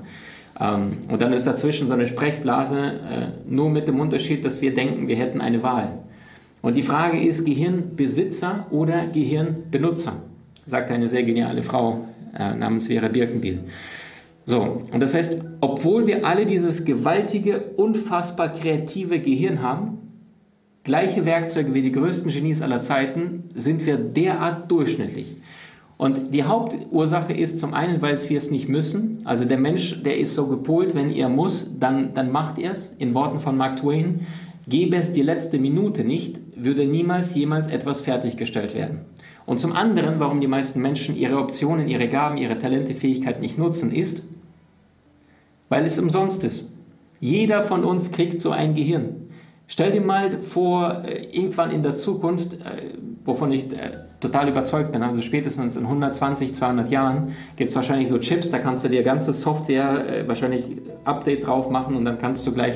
Ähm, 0.60 0.98
und 1.08 1.20
dann 1.20 1.32
ist 1.32 1.46
dazwischen 1.46 1.88
so 1.88 1.94
eine 1.94 2.06
Sprechblase, 2.06 2.78
äh, 2.78 3.26
nur 3.48 3.70
mit 3.70 3.88
dem 3.88 4.00
Unterschied, 4.00 4.44
dass 4.44 4.62
wir 4.62 4.74
denken, 4.74 5.08
wir 5.08 5.16
hätten 5.16 5.40
eine 5.40 5.62
Wahl. 5.62 5.98
Und 6.62 6.76
die 6.76 6.82
Frage 6.82 7.22
ist, 7.22 7.44
Gehirnbesitzer 7.44 8.66
oder 8.70 9.06
Gehirnbenutzer? 9.06 10.14
Sagt 10.64 10.90
eine 10.90 11.06
sehr 11.06 11.22
geniale 11.22 11.62
Frau 11.62 12.08
äh, 12.38 12.54
namens 12.54 12.86
Vera 12.88 13.08
Birkenbiel. 13.08 13.60
So, 14.44 14.82
und 14.92 15.02
das 15.02 15.14
heißt, 15.14 15.42
obwohl 15.60 16.06
wir 16.06 16.24
alle 16.24 16.46
dieses 16.46 16.84
gewaltige, 16.84 17.60
unfassbar 17.76 18.52
kreative 18.52 19.18
Gehirn 19.18 19.60
haben, 19.60 19.98
gleiche 20.84 21.24
Werkzeuge 21.26 21.74
wie 21.74 21.82
die 21.82 21.90
größten 21.90 22.30
Genies 22.30 22.62
aller 22.62 22.80
Zeiten, 22.80 23.44
sind 23.54 23.84
wir 23.86 23.96
derart 23.96 24.70
durchschnittlich. 24.70 25.26
Und 25.98 26.34
die 26.34 26.44
Hauptursache 26.44 27.32
ist 27.32 27.58
zum 27.58 27.74
einen, 27.74 28.02
weil 28.02 28.16
wir 28.28 28.36
es 28.36 28.50
nicht 28.50 28.68
müssen. 28.68 29.18
Also 29.24 29.44
der 29.44 29.58
Mensch, 29.58 30.02
der 30.02 30.18
ist 30.18 30.34
so 30.34 30.46
gepolt, 30.46 30.94
wenn 30.94 31.10
er 31.10 31.28
muss, 31.28 31.78
dann, 31.80 32.12
dann 32.14 32.30
macht 32.30 32.58
er 32.58 32.70
es. 32.70 32.92
In 32.92 33.14
Worten 33.14 33.40
von 33.40 33.56
Mark 33.56 33.76
Twain, 33.76 34.20
gäbe 34.68 34.96
es 34.96 35.12
die 35.12 35.22
letzte 35.22 35.58
Minute 35.58 36.04
nicht, 36.04 36.40
würde 36.54 36.84
niemals 36.84 37.34
jemals 37.34 37.68
etwas 37.68 38.02
fertiggestellt 38.02 38.74
werden. 38.74 39.00
Und 39.46 39.60
zum 39.60 39.72
anderen, 39.74 40.18
warum 40.18 40.40
die 40.40 40.48
meisten 40.48 40.82
Menschen 40.82 41.16
ihre 41.16 41.38
Optionen, 41.38 41.88
ihre 41.88 42.08
Gaben, 42.08 42.36
ihre 42.36 42.58
Talente, 42.58 42.94
Fähigkeiten 42.94 43.40
nicht 43.40 43.58
nutzen, 43.58 43.94
ist, 43.94 44.26
weil 45.68 45.84
es 45.86 45.98
umsonst 45.98 46.44
ist. 46.44 46.72
Jeder 47.20 47.62
von 47.62 47.84
uns 47.84 48.10
kriegt 48.10 48.40
so 48.40 48.50
ein 48.50 48.74
Gehirn. 48.74 49.26
Stell 49.68 49.90
dir 49.92 50.00
mal 50.00 50.42
vor, 50.42 51.04
äh, 51.04 51.24
irgendwann 51.32 51.70
in 51.70 51.82
der 51.82 51.94
Zukunft, 51.94 52.54
äh, 52.54 52.94
wovon 53.24 53.50
ich 53.50 53.72
äh, 53.72 53.90
total 54.20 54.48
überzeugt 54.48 54.92
bin, 54.92 55.02
also 55.02 55.20
spätestens 55.20 55.76
in 55.76 55.82
120, 55.84 56.54
200 56.54 56.90
Jahren 56.90 57.32
gibt 57.56 57.70
es 57.70 57.76
wahrscheinlich 57.76 58.08
so 58.08 58.18
Chips, 58.18 58.50
da 58.50 58.58
kannst 58.58 58.84
du 58.84 58.88
dir 58.88 59.02
ganze 59.02 59.34
Software 59.34 60.24
wahrscheinlich 60.26 60.64
Update 61.04 61.46
drauf 61.46 61.68
machen 61.68 61.96
und 61.96 62.04
dann 62.04 62.16
kannst 62.16 62.46
du 62.46 62.52
gleich 62.52 62.74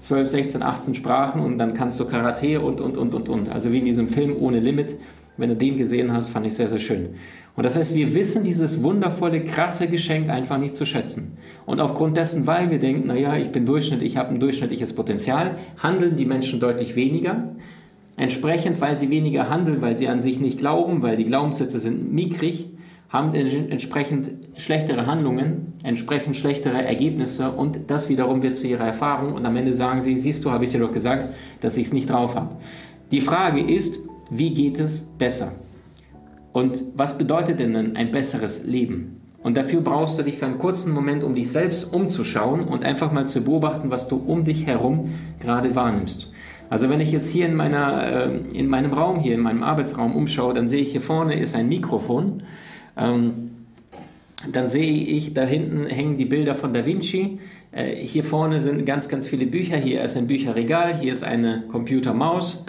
12, 0.00 0.28
16, 0.28 0.62
18 0.62 0.94
Sprachen 0.94 1.42
und 1.42 1.58
dann 1.58 1.74
kannst 1.74 2.00
du 2.00 2.06
Karate 2.06 2.60
und, 2.60 2.80
und, 2.80 2.96
und, 2.96 3.14
und, 3.14 3.28
und. 3.28 3.52
Also 3.52 3.70
wie 3.70 3.78
in 3.78 3.84
diesem 3.84 4.08
Film 4.08 4.34
Ohne 4.38 4.58
Limit. 4.58 4.96
Wenn 5.36 5.50
du 5.50 5.56
den 5.56 5.76
gesehen 5.76 6.12
hast, 6.12 6.30
fand 6.30 6.46
ich 6.46 6.54
sehr, 6.54 6.68
sehr 6.68 6.78
schön. 6.78 7.10
Und 7.56 7.66
das 7.66 7.76
heißt, 7.76 7.94
wir 7.94 8.14
wissen 8.14 8.44
dieses 8.44 8.82
wundervolle, 8.82 9.42
krasse 9.42 9.88
Geschenk 9.88 10.30
einfach 10.30 10.58
nicht 10.58 10.76
zu 10.76 10.86
schätzen. 10.86 11.36
Und 11.66 11.80
aufgrund 11.80 12.16
dessen, 12.16 12.46
weil 12.46 12.70
wir 12.70 12.78
denken, 12.78 13.08
naja, 13.08 13.36
ich 13.36 13.50
bin 13.50 13.66
Durchschnitt, 13.66 14.02
ich 14.02 14.16
habe 14.16 14.30
ein 14.30 14.40
durchschnittliches 14.40 14.94
Potenzial, 14.94 15.56
handeln 15.78 16.16
die 16.16 16.26
Menschen 16.26 16.60
deutlich 16.60 16.96
weniger. 16.96 17.54
Entsprechend, 18.16 18.80
weil 18.80 18.96
sie 18.96 19.10
weniger 19.10 19.48
handeln, 19.48 19.80
weil 19.80 19.96
sie 19.96 20.08
an 20.08 20.22
sich 20.22 20.40
nicht 20.40 20.58
glauben, 20.58 21.02
weil 21.02 21.16
die 21.16 21.24
Glaubenssätze 21.24 21.80
sind 21.80 22.12
mickrig, 22.12 22.68
haben 23.08 23.30
sie 23.30 23.38
entsprechend 23.38 24.30
schlechtere 24.56 25.06
Handlungen, 25.06 25.72
entsprechend 25.82 26.36
schlechtere 26.36 26.84
Ergebnisse 26.84 27.50
und 27.50 27.80
das 27.88 28.08
wiederum 28.08 28.42
wird 28.42 28.56
zu 28.56 28.68
ihrer 28.68 28.84
Erfahrung 28.84 29.32
und 29.32 29.44
am 29.44 29.56
Ende 29.56 29.72
sagen 29.72 30.00
sie, 30.00 30.18
siehst 30.18 30.44
du, 30.44 30.50
habe 30.50 30.64
ich 30.64 30.70
dir 30.70 30.78
doch 30.78 30.92
gesagt, 30.92 31.24
dass 31.60 31.76
ich 31.76 31.88
es 31.88 31.92
nicht 31.92 32.08
drauf 32.10 32.36
habe. 32.36 32.56
Die 33.10 33.20
Frage 33.20 33.60
ist, 33.60 34.00
wie 34.30 34.54
geht 34.54 34.78
es 34.78 35.02
besser? 35.18 35.52
Und 36.52 36.82
was 36.94 37.18
bedeutet 37.18 37.60
denn 37.60 37.96
ein 37.96 38.10
besseres 38.10 38.64
Leben? 38.64 39.20
Und 39.42 39.56
dafür 39.56 39.80
brauchst 39.80 40.18
du 40.18 40.22
dich 40.22 40.36
für 40.36 40.46
einen 40.46 40.58
kurzen 40.58 40.92
Moment, 40.92 41.24
um 41.24 41.34
dich 41.34 41.50
selbst 41.50 41.92
umzuschauen 41.92 42.64
und 42.64 42.84
einfach 42.84 43.12
mal 43.12 43.26
zu 43.26 43.40
beobachten, 43.42 43.90
was 43.90 44.08
du 44.08 44.16
um 44.16 44.44
dich 44.44 44.66
herum 44.66 45.10
gerade 45.40 45.74
wahrnimmst. 45.74 46.32
Also 46.68 46.88
wenn 46.88 47.00
ich 47.00 47.10
jetzt 47.10 47.30
hier 47.30 47.46
in, 47.46 47.56
meiner, 47.56 48.04
äh, 48.04 48.36
in 48.54 48.68
meinem 48.68 48.92
Raum, 48.92 49.18
hier 49.18 49.34
in 49.34 49.40
meinem 49.40 49.62
Arbeitsraum 49.62 50.14
umschaue, 50.14 50.54
dann 50.54 50.68
sehe 50.68 50.82
ich 50.82 50.92
hier 50.92 51.00
vorne 51.00 51.34
ist 51.34 51.56
ein 51.56 51.68
Mikrofon. 51.68 52.42
Ähm, 52.96 53.50
dann 54.52 54.68
sehe 54.68 55.02
ich, 55.02 55.34
da 55.34 55.42
hinten 55.42 55.86
hängen 55.86 56.16
die 56.16 56.26
Bilder 56.26 56.54
von 56.54 56.72
Da 56.72 56.86
Vinci. 56.86 57.40
Äh, 57.72 57.96
hier 57.96 58.22
vorne 58.22 58.60
sind 58.60 58.86
ganz, 58.86 59.08
ganz 59.08 59.26
viele 59.26 59.46
Bücher. 59.46 59.78
Hier 59.78 60.02
ist 60.02 60.16
ein 60.16 60.26
Bücherregal, 60.26 60.94
hier 60.94 61.12
ist 61.12 61.24
eine 61.24 61.64
Computermaus. 61.68 62.64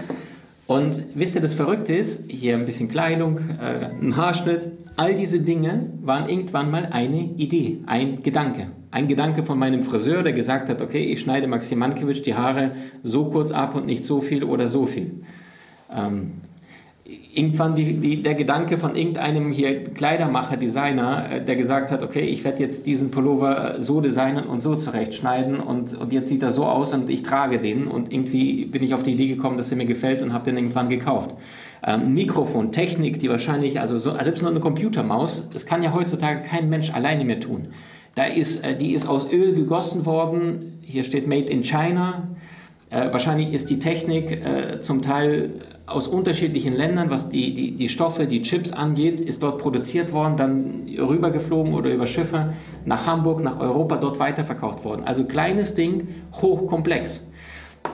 Und 0.71 1.01
wisst 1.15 1.35
ihr, 1.35 1.41
das 1.41 1.53
Verrückte 1.53 1.93
ist, 1.93 2.31
hier 2.31 2.55
ein 2.55 2.63
bisschen 2.63 2.87
Kleidung, 2.87 3.39
äh, 3.59 3.87
ein 3.87 4.15
Haarschnitt, 4.15 4.69
all 4.95 5.13
diese 5.15 5.41
Dinge 5.41 5.91
waren 6.01 6.29
irgendwann 6.29 6.71
mal 6.71 6.85
eine 6.85 7.23
Idee, 7.35 7.79
ein 7.87 8.23
Gedanke. 8.23 8.67
Ein 8.89 9.09
Gedanke 9.09 9.43
von 9.43 9.59
meinem 9.59 9.81
Friseur, 9.81 10.23
der 10.23 10.31
gesagt 10.31 10.69
hat, 10.69 10.81
okay, 10.81 11.03
ich 11.03 11.19
schneide 11.19 11.47
Maxim 11.47 11.79
Mankiewicz 11.79 12.21
die 12.21 12.35
Haare 12.35 12.71
so 13.03 13.25
kurz 13.25 13.51
ab 13.51 13.75
und 13.75 13.85
nicht 13.85 14.05
so 14.05 14.21
viel 14.21 14.45
oder 14.45 14.69
so 14.69 14.85
viel. 14.85 15.15
Ähm, 15.93 16.35
irgendwann 17.33 17.75
die, 17.75 17.93
die, 17.93 18.21
der 18.21 18.35
Gedanke 18.35 18.77
von 18.77 18.95
irgendeinem 18.95 19.51
hier 19.51 19.83
Kleidermacher, 19.83 20.57
Designer, 20.57 21.25
äh, 21.33 21.41
der 21.41 21.55
gesagt 21.55 21.91
hat, 21.91 22.03
okay, 22.03 22.21
ich 22.21 22.43
werde 22.43 22.59
jetzt 22.59 22.87
diesen 22.87 23.11
Pullover 23.11 23.77
äh, 23.77 23.81
so 23.81 24.01
designen 24.01 24.45
und 24.45 24.61
so 24.61 24.75
zurechtschneiden 24.75 25.59
und, 25.59 25.97
und 25.97 26.13
jetzt 26.13 26.29
sieht 26.29 26.43
er 26.43 26.51
so 26.51 26.65
aus 26.65 26.93
und 26.93 27.09
ich 27.09 27.23
trage 27.23 27.59
den 27.59 27.87
und 27.87 28.11
irgendwie 28.13 28.65
bin 28.65 28.83
ich 28.83 28.93
auf 28.93 29.03
die 29.03 29.13
Idee 29.13 29.27
gekommen, 29.27 29.57
dass 29.57 29.71
er 29.71 29.77
mir 29.77 29.85
gefällt 29.85 30.21
und 30.21 30.33
habe 30.33 30.45
den 30.45 30.57
irgendwann 30.57 30.89
gekauft. 30.89 31.35
Ähm, 31.85 32.13
Mikrofon, 32.13 32.71
Technik, 32.71 33.19
die 33.19 33.29
wahrscheinlich, 33.29 33.79
also, 33.79 33.97
so, 33.97 34.11
also 34.11 34.25
selbst 34.25 34.41
nur 34.43 34.51
eine 34.51 34.59
Computermaus, 34.59 35.49
das 35.51 35.65
kann 35.65 35.81
ja 35.81 35.93
heutzutage 35.93 36.41
kein 36.47 36.69
Mensch 36.69 36.93
alleine 36.93 37.25
mehr 37.25 37.39
tun. 37.39 37.69
Da 38.13 38.25
ist, 38.25 38.63
äh, 38.63 38.75
die 38.75 38.93
ist 38.93 39.07
aus 39.07 39.31
Öl 39.31 39.53
gegossen 39.53 40.05
worden, 40.05 40.79
hier 40.81 41.03
steht 41.03 41.27
Made 41.27 41.51
in 41.51 41.63
China, 41.63 42.27
äh, 42.91 43.11
wahrscheinlich 43.11 43.53
ist 43.53 43.69
die 43.69 43.79
Technik 43.79 44.31
äh, 44.31 44.81
zum 44.81 45.01
Teil 45.01 45.51
aus 45.91 46.07
unterschiedlichen 46.07 46.75
Ländern, 46.75 47.09
was 47.09 47.29
die, 47.29 47.53
die, 47.53 47.75
die 47.75 47.89
Stoffe, 47.89 48.27
die 48.27 48.41
Chips 48.41 48.71
angeht, 48.71 49.19
ist 49.19 49.43
dort 49.43 49.59
produziert 49.59 50.11
worden, 50.11 50.37
dann 50.37 50.87
rübergeflogen 50.97 51.73
oder 51.73 51.93
über 51.93 52.05
Schiffe 52.05 52.53
nach 52.85 53.05
Hamburg, 53.05 53.41
nach 53.41 53.59
Europa, 53.59 53.97
dort 53.97 54.19
weiterverkauft 54.19 54.83
worden. 54.83 55.03
Also 55.05 55.25
kleines 55.25 55.75
Ding, 55.75 56.07
hochkomplex. 56.33 57.31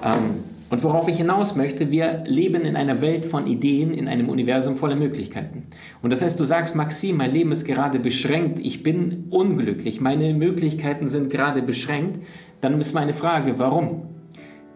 Ähm, 0.03 0.43
und 0.69 0.83
worauf 0.83 1.07
ich 1.07 1.17
hinaus 1.17 1.55
möchte, 1.55 1.91
wir 1.91 2.23
leben 2.25 2.63
in 2.63 2.75
einer 2.75 2.99
Welt 2.99 3.25
von 3.25 3.47
Ideen, 3.47 3.93
in 3.93 4.09
einem 4.09 4.27
Universum 4.27 4.75
voller 4.75 4.97
Möglichkeiten. 4.97 5.67
Und 6.01 6.11
das 6.11 6.21
heißt, 6.21 6.37
du 6.39 6.43
sagst, 6.43 6.75
Maxim, 6.75 7.17
mein 7.17 7.31
Leben 7.31 7.53
ist 7.53 7.65
gerade 7.65 7.99
beschränkt, 7.99 8.59
ich 8.59 8.83
bin 8.83 9.27
unglücklich, 9.29 10.01
meine 10.01 10.33
Möglichkeiten 10.33 11.07
sind 11.07 11.29
gerade 11.29 11.61
beschränkt. 11.61 12.19
Dann 12.59 12.79
ist 12.81 12.93
meine 12.93 13.13
Frage, 13.13 13.59
warum? 13.59 14.16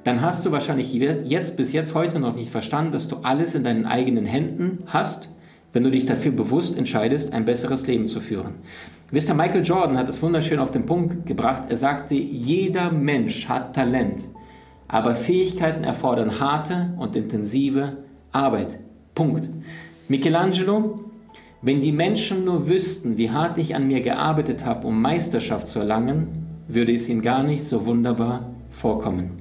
Dann 0.03 0.21
hast 0.21 0.45
du 0.45 0.51
wahrscheinlich 0.51 0.93
jetzt 0.93 1.57
bis 1.57 1.73
jetzt 1.73 1.93
heute 1.93 2.19
noch 2.19 2.35
nicht 2.35 2.49
verstanden, 2.49 2.91
dass 2.91 3.07
du 3.07 3.17
alles 3.23 3.55
in 3.55 3.63
deinen 3.63 3.85
eigenen 3.85 4.25
Händen 4.25 4.79
hast, 4.87 5.35
wenn 5.73 5.83
du 5.83 5.91
dich 5.91 6.05
dafür 6.05 6.31
bewusst 6.31 6.77
entscheidest, 6.77 7.33
ein 7.33 7.45
besseres 7.45 7.87
Leben 7.87 8.07
zu 8.07 8.19
führen. 8.19 8.55
Wisst 9.11 9.29
ihr, 9.29 9.35
Michael 9.35 9.63
Jordan 9.63 9.97
hat 9.97 10.09
es 10.09 10.21
wunderschön 10.21 10.59
auf 10.59 10.71
den 10.71 10.85
Punkt 10.85 11.25
gebracht. 11.25 11.63
Er 11.69 11.75
sagte, 11.75 12.15
jeder 12.15 12.91
Mensch 12.91 13.47
hat 13.47 13.75
Talent, 13.75 14.21
aber 14.87 15.15
Fähigkeiten 15.15 15.83
erfordern 15.83 16.39
harte 16.39 16.93
und 16.97 17.15
intensive 17.15 17.97
Arbeit. 18.31 18.79
Punkt. 19.13 19.49
Michelangelo, 20.07 21.11
wenn 21.61 21.79
die 21.79 21.91
Menschen 21.91 22.45
nur 22.45 22.67
wüssten, 22.67 23.17
wie 23.17 23.29
hart 23.29 23.57
ich 23.57 23.75
an 23.75 23.87
mir 23.87 24.01
gearbeitet 24.01 24.65
habe, 24.65 24.87
um 24.87 25.01
Meisterschaft 25.01 25.67
zu 25.67 25.79
erlangen, 25.79 26.47
würde 26.67 26.93
es 26.93 27.07
ihnen 27.09 27.21
gar 27.21 27.43
nicht 27.43 27.63
so 27.63 27.85
wunderbar 27.85 28.49
vorkommen. 28.69 29.40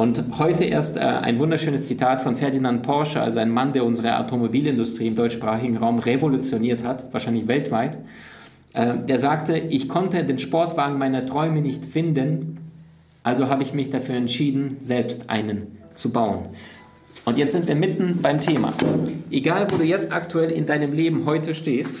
Und 0.00 0.38
heute 0.38 0.64
erst 0.64 0.96
äh, 0.96 1.00
ein 1.00 1.38
wunderschönes 1.38 1.84
Zitat 1.84 2.22
von 2.22 2.34
Ferdinand 2.34 2.82
Porsche, 2.82 3.20
also 3.20 3.38
ein 3.38 3.50
Mann, 3.50 3.74
der 3.74 3.84
unsere 3.84 4.18
Automobilindustrie 4.18 5.08
im 5.08 5.14
deutschsprachigen 5.14 5.76
Raum 5.76 5.98
revolutioniert 5.98 6.82
hat, 6.84 7.12
wahrscheinlich 7.12 7.48
weltweit. 7.48 7.98
Äh, 8.72 8.94
der 9.06 9.18
sagte, 9.18 9.58
ich 9.58 9.90
konnte 9.90 10.24
den 10.24 10.38
Sportwagen 10.38 10.96
meiner 10.96 11.26
Träume 11.26 11.60
nicht 11.60 11.84
finden, 11.84 12.60
also 13.24 13.50
habe 13.50 13.62
ich 13.62 13.74
mich 13.74 13.90
dafür 13.90 14.14
entschieden, 14.14 14.76
selbst 14.78 15.28
einen 15.28 15.76
zu 15.94 16.14
bauen. 16.14 16.46
Und 17.26 17.36
jetzt 17.36 17.52
sind 17.52 17.66
wir 17.66 17.74
mitten 17.74 18.20
beim 18.22 18.40
Thema. 18.40 18.72
Egal, 19.30 19.66
wo 19.70 19.76
du 19.76 19.84
jetzt 19.84 20.12
aktuell 20.12 20.50
in 20.50 20.64
deinem 20.64 20.94
Leben 20.94 21.26
heute 21.26 21.52
stehst, 21.52 22.00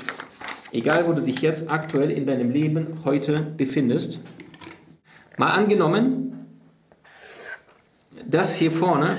egal, 0.72 1.06
wo 1.06 1.12
du 1.12 1.20
dich 1.20 1.42
jetzt 1.42 1.70
aktuell 1.70 2.10
in 2.10 2.24
deinem 2.24 2.50
Leben 2.50 2.86
heute 3.04 3.46
befindest, 3.58 4.20
mal 5.36 5.50
angenommen, 5.50 6.30
das 8.30 8.54
hier 8.54 8.70
vorne 8.70 9.16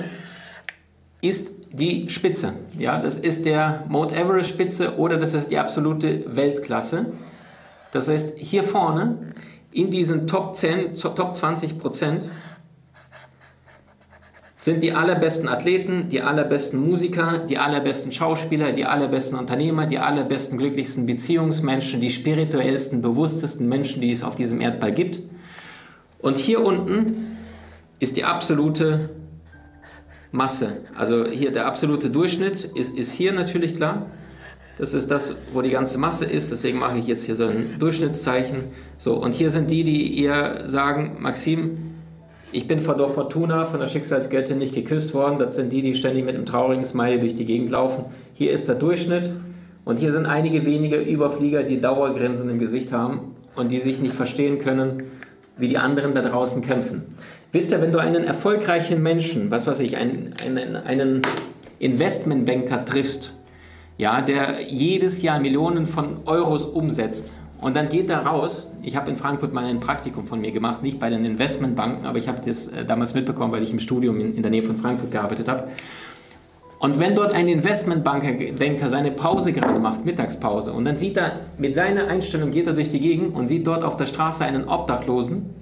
ist 1.20 1.62
die 1.72 2.08
Spitze. 2.08 2.52
Ja, 2.78 3.00
das 3.00 3.16
ist 3.16 3.46
der 3.46 3.84
Mount 3.88 4.12
Everest 4.12 4.50
Spitze 4.50 4.98
oder 4.98 5.16
das 5.16 5.34
ist 5.34 5.50
die 5.50 5.58
absolute 5.58 6.24
Weltklasse. 6.36 7.12
Das 7.92 8.08
heißt, 8.08 8.38
hier 8.38 8.64
vorne 8.64 9.18
in 9.70 9.90
diesen 9.90 10.26
Top 10.26 10.56
10, 10.56 10.96
Top 10.96 11.34
20 11.34 11.78
Prozent 11.78 12.28
sind 14.56 14.82
die 14.82 14.92
allerbesten 14.92 15.48
Athleten, 15.48 16.08
die 16.08 16.22
allerbesten 16.22 16.78
Musiker, 16.78 17.38
die 17.38 17.58
allerbesten 17.58 18.12
Schauspieler, 18.12 18.70
die 18.70 18.84
allerbesten 18.84 19.36
Unternehmer, 19.36 19.86
die 19.86 19.98
allerbesten, 19.98 20.56
glücklichsten 20.56 21.04
Beziehungsmenschen, 21.04 22.00
die 22.00 22.12
spirituellsten, 22.12 23.02
bewusstesten 23.02 23.68
Menschen, 23.68 24.00
die 24.00 24.12
es 24.12 24.22
auf 24.22 24.36
diesem 24.36 24.60
Erdball 24.60 24.92
gibt. 24.92 25.18
Und 26.20 26.38
hier 26.38 26.64
unten 26.64 27.16
ist 28.02 28.16
die 28.16 28.24
absolute 28.24 29.10
Masse. 30.32 30.72
Also 30.96 31.24
hier 31.24 31.52
der 31.52 31.66
absolute 31.66 32.10
Durchschnitt 32.10 32.64
ist, 32.74 32.98
ist 32.98 33.12
hier 33.12 33.32
natürlich 33.32 33.74
klar. 33.74 34.06
Das 34.76 34.92
ist 34.92 35.12
das, 35.12 35.36
wo 35.52 35.62
die 35.62 35.70
ganze 35.70 35.98
Masse 35.98 36.24
ist. 36.24 36.50
Deswegen 36.50 36.80
mache 36.80 36.98
ich 36.98 37.06
jetzt 37.06 37.26
hier 37.26 37.36
so 37.36 37.46
ein 37.46 37.76
Durchschnittszeichen. 37.78 38.64
So, 38.98 39.14
und 39.14 39.34
hier 39.34 39.50
sind 39.50 39.70
die, 39.70 39.84
die 39.84 40.20
eher 40.20 40.66
sagen, 40.66 41.18
Maxim, 41.20 41.76
ich 42.50 42.66
bin 42.66 42.80
von 42.80 42.98
der 42.98 43.06
Fortuna, 43.06 43.66
von 43.66 43.78
der 43.78 43.86
Schicksalsgöttin 43.86 44.58
nicht 44.58 44.74
geküsst 44.74 45.14
worden. 45.14 45.38
Das 45.38 45.54
sind 45.54 45.72
die, 45.72 45.82
die 45.82 45.94
ständig 45.94 46.24
mit 46.24 46.34
einem 46.34 46.44
traurigen 46.44 46.84
Smiley 46.84 47.20
durch 47.20 47.36
die 47.36 47.46
Gegend 47.46 47.70
laufen. 47.70 48.06
Hier 48.34 48.50
ist 48.50 48.68
der 48.68 48.74
Durchschnitt. 48.74 49.30
Und 49.84 50.00
hier 50.00 50.10
sind 50.10 50.26
einige 50.26 50.66
wenige 50.66 50.96
Überflieger, 50.96 51.62
die 51.62 51.80
Dauergrinsen 51.80 52.50
im 52.50 52.58
Gesicht 52.58 52.90
haben 52.90 53.36
und 53.54 53.70
die 53.70 53.78
sich 53.78 54.00
nicht 54.00 54.14
verstehen 54.14 54.58
können, 54.58 55.04
wie 55.56 55.68
die 55.68 55.78
anderen 55.78 56.14
da 56.14 56.22
draußen 56.22 56.62
kämpfen. 56.62 57.04
Wisst 57.52 57.70
ihr, 57.72 57.82
wenn 57.82 57.92
du 57.92 57.98
einen 57.98 58.24
erfolgreichen 58.24 59.02
Menschen, 59.02 59.50
was 59.50 59.66
weiß 59.66 59.80
ich, 59.80 59.98
einen, 59.98 60.32
einen, 60.46 60.74
einen 60.74 61.22
Investmentbanker 61.80 62.86
triffst, 62.86 63.34
ja, 63.98 64.22
der 64.22 64.62
jedes 64.62 65.20
Jahr 65.20 65.38
Millionen 65.38 65.84
von 65.84 66.20
Euros 66.24 66.64
umsetzt 66.64 67.36
und 67.60 67.76
dann 67.76 67.90
geht 67.90 68.08
er 68.08 68.20
raus. 68.24 68.72
Ich 68.82 68.96
habe 68.96 69.10
in 69.10 69.16
Frankfurt 69.18 69.52
mal 69.52 69.66
ein 69.66 69.80
Praktikum 69.80 70.24
von 70.24 70.40
mir 70.40 70.50
gemacht, 70.50 70.82
nicht 70.82 70.98
bei 70.98 71.10
den 71.10 71.26
Investmentbanken, 71.26 72.06
aber 72.06 72.16
ich 72.16 72.26
habe 72.26 72.40
das 72.42 72.68
äh, 72.68 72.86
damals 72.86 73.12
mitbekommen, 73.12 73.52
weil 73.52 73.62
ich 73.62 73.70
im 73.70 73.80
Studium 73.80 74.18
in, 74.18 74.34
in 74.34 74.42
der 74.42 74.50
Nähe 74.50 74.62
von 74.62 74.76
Frankfurt 74.76 75.10
gearbeitet 75.10 75.46
habe. 75.46 75.68
Und 76.78 76.98
wenn 77.00 77.14
dort 77.14 77.34
ein 77.34 77.48
Investmentbanker 77.48 78.30
seine 78.88 79.10
Pause 79.10 79.52
gerade 79.52 79.78
macht, 79.78 80.06
Mittagspause, 80.06 80.72
und 80.72 80.86
dann 80.86 80.96
sieht 80.96 81.18
er 81.18 81.32
mit 81.58 81.74
seiner 81.74 82.08
Einstellung, 82.08 82.50
geht 82.50 82.66
er 82.66 82.72
durch 82.72 82.88
die 82.88 82.98
Gegend 82.98 83.36
und 83.36 83.46
sieht 83.46 83.66
dort 83.66 83.84
auf 83.84 83.98
der 83.98 84.06
Straße 84.06 84.42
einen 84.42 84.66
Obdachlosen, 84.66 85.61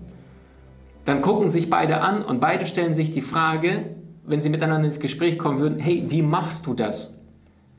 dann 1.04 1.22
gucken 1.22 1.50
sich 1.50 1.70
beide 1.70 2.00
an 2.00 2.22
und 2.22 2.40
beide 2.40 2.66
stellen 2.66 2.94
sich 2.94 3.10
die 3.10 3.22
Frage, 3.22 3.86
wenn 4.24 4.40
sie 4.40 4.50
miteinander 4.50 4.86
ins 4.86 5.00
Gespräch 5.00 5.38
kommen 5.38 5.58
würden, 5.58 5.78
hey, 5.78 6.04
wie 6.08 6.22
machst 6.22 6.66
du 6.66 6.74
das? 6.74 7.18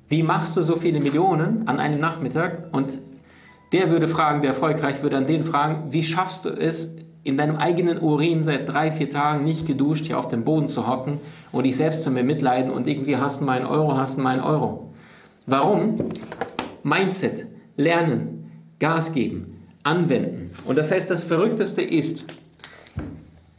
Wie 0.10 0.24
machst 0.24 0.58
du 0.58 0.62
so 0.62 0.76
viele 0.76 1.00
Millionen 1.00 1.68
an 1.68 1.80
einem 1.80 2.00
Nachmittag? 2.00 2.74
Und 2.74 2.98
der 3.72 3.90
würde 3.90 4.08
fragen, 4.08 4.42
der 4.42 4.50
erfolgreich 4.50 5.02
würde 5.02 5.18
an 5.18 5.28
den 5.28 5.44
fragen, 5.44 5.94
wie 5.94 6.04
schaffst 6.04 6.46
du 6.46 6.50
es, 6.50 6.98
in 7.24 7.38
deinem 7.38 7.56
eigenen 7.56 8.00
Urin 8.00 8.42
seit 8.42 8.68
drei, 8.68 8.92
vier 8.92 9.10
Tagen 9.10 9.44
nicht 9.44 9.68
geduscht 9.68 10.08
hier 10.08 10.18
auf 10.18 10.28
dem 10.28 10.44
Boden 10.44 10.68
zu 10.68 10.88
hocken 10.88 11.20
und 11.52 11.66
dich 11.66 11.78
selbst 11.78 12.04
zu 12.04 12.12
mir 12.12 12.24
mitleiden 12.24 12.72
und 12.72 12.88
irgendwie 12.88 13.18
hast 13.18 13.42
du 13.42 13.46
meinen 13.46 13.66
Euro, 13.66 13.96
hast 13.96 14.18
du 14.18 14.24
meinen 14.24 14.42
Euro. 14.42 14.92
Warum? 15.46 15.96
Mindset, 16.84 17.46
lernen, 17.78 18.52
Gas 18.80 19.14
geben, 19.14 19.68
anwenden. 19.84 20.50
Und 20.66 20.78
das 20.78 20.92
heißt, 20.92 21.12
das 21.12 21.24
Verrückteste 21.24 21.84
ist, 21.84 22.26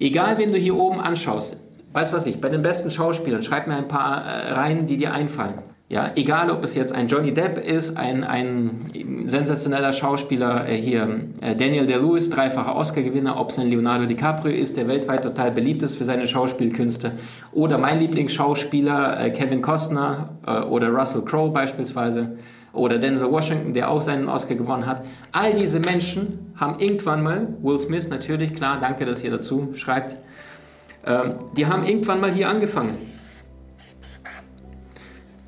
egal 0.02 0.38
wen 0.38 0.52
du 0.52 0.58
hier 0.58 0.76
oben 0.76 1.00
anschaust, 1.00 1.56
weißt 1.92 2.12
was 2.12 2.26
ich, 2.26 2.40
bei 2.40 2.48
den 2.48 2.62
besten 2.62 2.90
Schauspielern, 2.90 3.42
schreib 3.42 3.66
mir 3.66 3.76
ein 3.76 3.88
paar 3.88 4.24
äh, 4.26 4.52
rein, 4.52 4.86
die 4.86 4.96
dir 4.96 5.12
einfallen. 5.12 5.54
Ja, 5.88 6.10
egal, 6.16 6.50
ob 6.50 6.64
es 6.64 6.74
jetzt 6.74 6.94
ein 6.94 7.06
Johnny 7.06 7.34
Depp 7.34 7.58
ist, 7.58 7.98
ein, 7.98 8.24
ein 8.24 8.80
sensationeller 9.26 9.92
Schauspieler 9.92 10.66
äh, 10.66 10.74
hier, 10.74 11.20
äh, 11.42 11.54
Daniel 11.54 11.86
Day-Lewis, 11.86 12.30
dreifacher 12.30 12.74
Oscar-Gewinner, 12.74 13.38
ob 13.38 13.50
es 13.50 13.58
ein 13.58 13.68
Leonardo 13.68 14.06
DiCaprio 14.06 14.54
ist, 14.54 14.78
der 14.78 14.88
weltweit 14.88 15.22
total 15.22 15.50
beliebt 15.50 15.82
ist 15.82 15.96
für 15.96 16.06
seine 16.06 16.26
Schauspielkünste, 16.26 17.12
oder 17.52 17.76
mein 17.76 18.00
Lieblingsschauspieler 18.00 19.20
äh, 19.20 19.30
Kevin 19.32 19.60
Costner 19.60 20.30
äh, 20.46 20.60
oder 20.62 20.88
Russell 20.88 21.26
Crowe 21.26 21.50
beispielsweise, 21.50 22.38
oder 22.72 22.98
Denzel 22.98 23.30
Washington, 23.30 23.74
der 23.74 23.90
auch 23.90 24.02
seinen 24.02 24.28
Oscar 24.28 24.54
gewonnen 24.54 24.86
hat. 24.86 25.04
All 25.30 25.54
diese 25.54 25.80
Menschen 25.80 26.52
haben 26.56 26.78
irgendwann 26.78 27.22
mal, 27.22 27.48
Will 27.62 27.78
Smith 27.78 28.08
natürlich, 28.08 28.54
klar, 28.54 28.78
danke, 28.80 29.04
dass 29.04 29.22
ihr 29.24 29.30
dazu 29.30 29.72
schreibt, 29.74 30.16
ähm, 31.04 31.34
die 31.56 31.66
haben 31.66 31.84
irgendwann 31.84 32.20
mal 32.20 32.30
hier 32.30 32.48
angefangen 32.48 32.96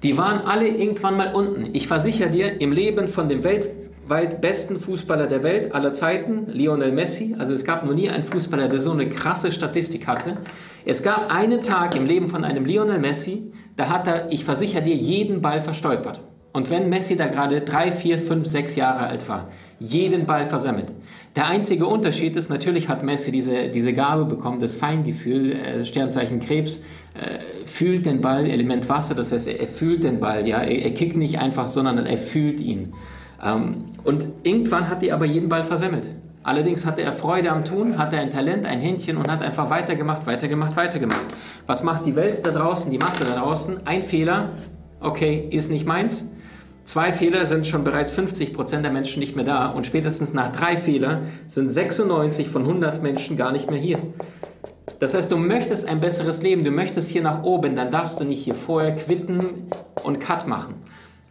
die 0.04 0.18
waren 0.18 0.42
alle 0.46 0.68
irgendwann 0.68 1.16
mal 1.16 1.34
unten. 1.34 1.70
Ich 1.72 1.88
versichere 1.88 2.28
dir, 2.28 2.60
im 2.60 2.72
Leben 2.72 3.08
von 3.08 3.26
dem 3.26 3.42
weltweit 3.42 4.42
besten 4.42 4.78
Fußballer 4.78 5.26
der 5.26 5.42
Welt 5.42 5.74
aller 5.74 5.94
Zeiten, 5.94 6.46
Lionel 6.52 6.92
Messi, 6.92 7.34
also 7.38 7.54
es 7.54 7.64
gab 7.64 7.86
noch 7.86 7.94
nie 7.94 8.10
einen 8.10 8.22
Fußballer, 8.22 8.68
der 8.68 8.78
so 8.78 8.92
eine 8.92 9.08
krasse 9.08 9.50
Statistik 9.50 10.06
hatte. 10.06 10.36
Es 10.84 11.02
gab 11.02 11.32
einen 11.32 11.62
Tag 11.62 11.96
im 11.96 12.04
Leben 12.04 12.28
von 12.28 12.44
einem 12.44 12.66
Lionel 12.66 13.00
Messi, 13.00 13.50
da 13.76 13.88
hat 13.88 14.06
er, 14.06 14.30
ich 14.30 14.44
versichere 14.44 14.82
dir, 14.82 14.94
jeden 14.94 15.40
Ball 15.40 15.62
verstolpert. 15.62 16.20
Und 16.54 16.70
wenn 16.70 16.88
Messi 16.88 17.16
da 17.16 17.26
gerade 17.26 17.62
drei, 17.62 17.90
vier, 17.90 18.16
fünf, 18.16 18.46
sechs 18.46 18.76
Jahre 18.76 19.08
alt 19.08 19.28
war, 19.28 19.48
jeden 19.80 20.24
Ball 20.24 20.46
versammelt. 20.46 20.92
Der 21.34 21.46
einzige 21.46 21.84
Unterschied 21.84 22.36
ist, 22.36 22.48
natürlich 22.48 22.88
hat 22.88 23.02
Messi 23.02 23.32
diese, 23.32 23.70
diese 23.70 23.92
Gabe 23.92 24.24
bekommen, 24.24 24.60
das 24.60 24.76
Feingefühl, 24.76 25.50
äh, 25.50 25.84
Sternzeichen 25.84 26.38
Krebs, 26.38 26.84
äh, 27.14 27.64
fühlt 27.64 28.06
den 28.06 28.20
Ball, 28.20 28.46
Element 28.46 28.88
Wasser, 28.88 29.16
das 29.16 29.32
heißt, 29.32 29.48
er, 29.48 29.66
fühlt 29.66 30.04
den 30.04 30.20
Ball, 30.20 30.46
ja, 30.46 30.60
er, 30.60 30.94
kickt 30.94 31.16
nicht 31.16 31.40
einfach, 31.40 31.66
sondern 31.66 32.06
er 32.06 32.18
fühlt 32.18 32.60
ihn. 32.60 32.92
Ähm, 33.44 33.86
und 34.04 34.28
irgendwann 34.44 34.88
hat 34.88 35.02
er 35.02 35.16
aber 35.16 35.24
jeden 35.24 35.48
Ball 35.48 35.64
versemmelt. 35.64 36.08
Allerdings 36.44 36.86
hatte 36.86 37.02
er 37.02 37.12
Freude 37.12 37.50
am 37.50 37.64
Tun, 37.64 37.98
hatte 37.98 38.16
ein 38.16 38.30
Talent, 38.30 38.64
ein 38.64 38.78
Händchen 38.78 39.16
und 39.16 39.28
hat 39.28 39.42
einfach 39.42 39.70
weitergemacht, 39.70 40.24
weitergemacht, 40.28 40.76
weitergemacht. 40.76 41.34
Was 41.66 41.82
macht 41.82 42.06
die 42.06 42.14
Welt 42.14 42.46
da 42.46 42.52
draußen, 42.52 42.92
die 42.92 42.98
Masse 42.98 43.24
da 43.24 43.40
draußen? 43.40 43.88
Ein 43.88 44.04
Fehler, 44.04 44.52
okay, 45.00 45.48
ist 45.50 45.72
nicht 45.72 45.84
meins. 45.84 46.30
Zwei 46.84 47.12
Fehler 47.12 47.46
sind 47.46 47.66
schon 47.66 47.82
bereits 47.82 48.12
50 48.12 48.52
Prozent 48.52 48.84
der 48.84 48.92
Menschen 48.92 49.20
nicht 49.20 49.36
mehr 49.36 49.44
da 49.44 49.68
und 49.68 49.86
spätestens 49.86 50.34
nach 50.34 50.52
drei 50.52 50.76
Fehlern 50.76 51.26
sind 51.46 51.70
96 51.70 52.46
von 52.48 52.62
100 52.62 53.02
Menschen 53.02 53.38
gar 53.38 53.52
nicht 53.52 53.70
mehr 53.70 53.80
hier. 53.80 53.98
Das 55.00 55.14
heißt, 55.14 55.32
du 55.32 55.38
möchtest 55.38 55.88
ein 55.88 56.00
besseres 56.00 56.42
Leben, 56.42 56.62
du 56.62 56.70
möchtest 56.70 57.10
hier 57.10 57.22
nach 57.22 57.42
oben, 57.42 57.74
dann 57.74 57.90
darfst 57.90 58.20
du 58.20 58.24
nicht 58.24 58.44
hier 58.44 58.54
vorher 58.54 58.94
quitten 58.96 59.40
und 60.04 60.20
Cut 60.20 60.46
machen. 60.46 60.74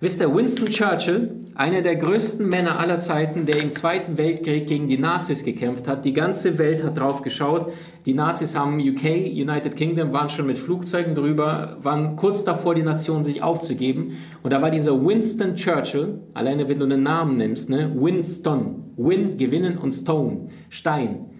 Wisst 0.03 0.19
ihr, 0.19 0.35
Winston 0.35 0.65
Churchill, 0.65 1.31
einer 1.55 1.81
der 1.81 1.95
größten 1.95 2.45
Männer 2.45 2.77
aller 2.77 2.99
Zeiten, 2.99 3.45
der 3.45 3.61
im 3.61 3.71
Zweiten 3.71 4.17
Weltkrieg 4.17 4.67
gegen 4.67 4.89
die 4.89 4.97
Nazis 4.97 5.45
gekämpft 5.45 5.87
hat, 5.87 6.03
die 6.03 6.11
ganze 6.11 6.57
Welt 6.57 6.83
hat 6.83 6.97
drauf 6.97 7.21
geschaut. 7.21 7.71
Die 8.05 8.13
Nazis 8.13 8.53
haben 8.53 8.81
UK, 8.81 9.05
United 9.05 9.77
Kingdom, 9.77 10.11
waren 10.11 10.27
schon 10.27 10.47
mit 10.47 10.57
Flugzeugen 10.57 11.15
drüber, 11.15 11.77
waren 11.79 12.17
kurz 12.17 12.43
davor, 12.43 12.75
die 12.75 12.83
Nation 12.83 13.23
sich 13.23 13.43
aufzugeben. 13.43 14.17
Und 14.41 14.51
da 14.51 14.61
war 14.61 14.71
dieser 14.71 15.01
Winston 15.01 15.55
Churchill, 15.55 16.19
alleine 16.33 16.67
wenn 16.67 16.79
du 16.79 16.85
den 16.85 17.03
Namen 17.03 17.37
nimmst, 17.37 17.69
ne? 17.69 17.89
Winston, 17.95 18.91
Win, 18.97 19.37
gewinnen 19.37 19.77
und 19.77 19.93
Stone, 19.93 20.49
Stein. 20.67 21.32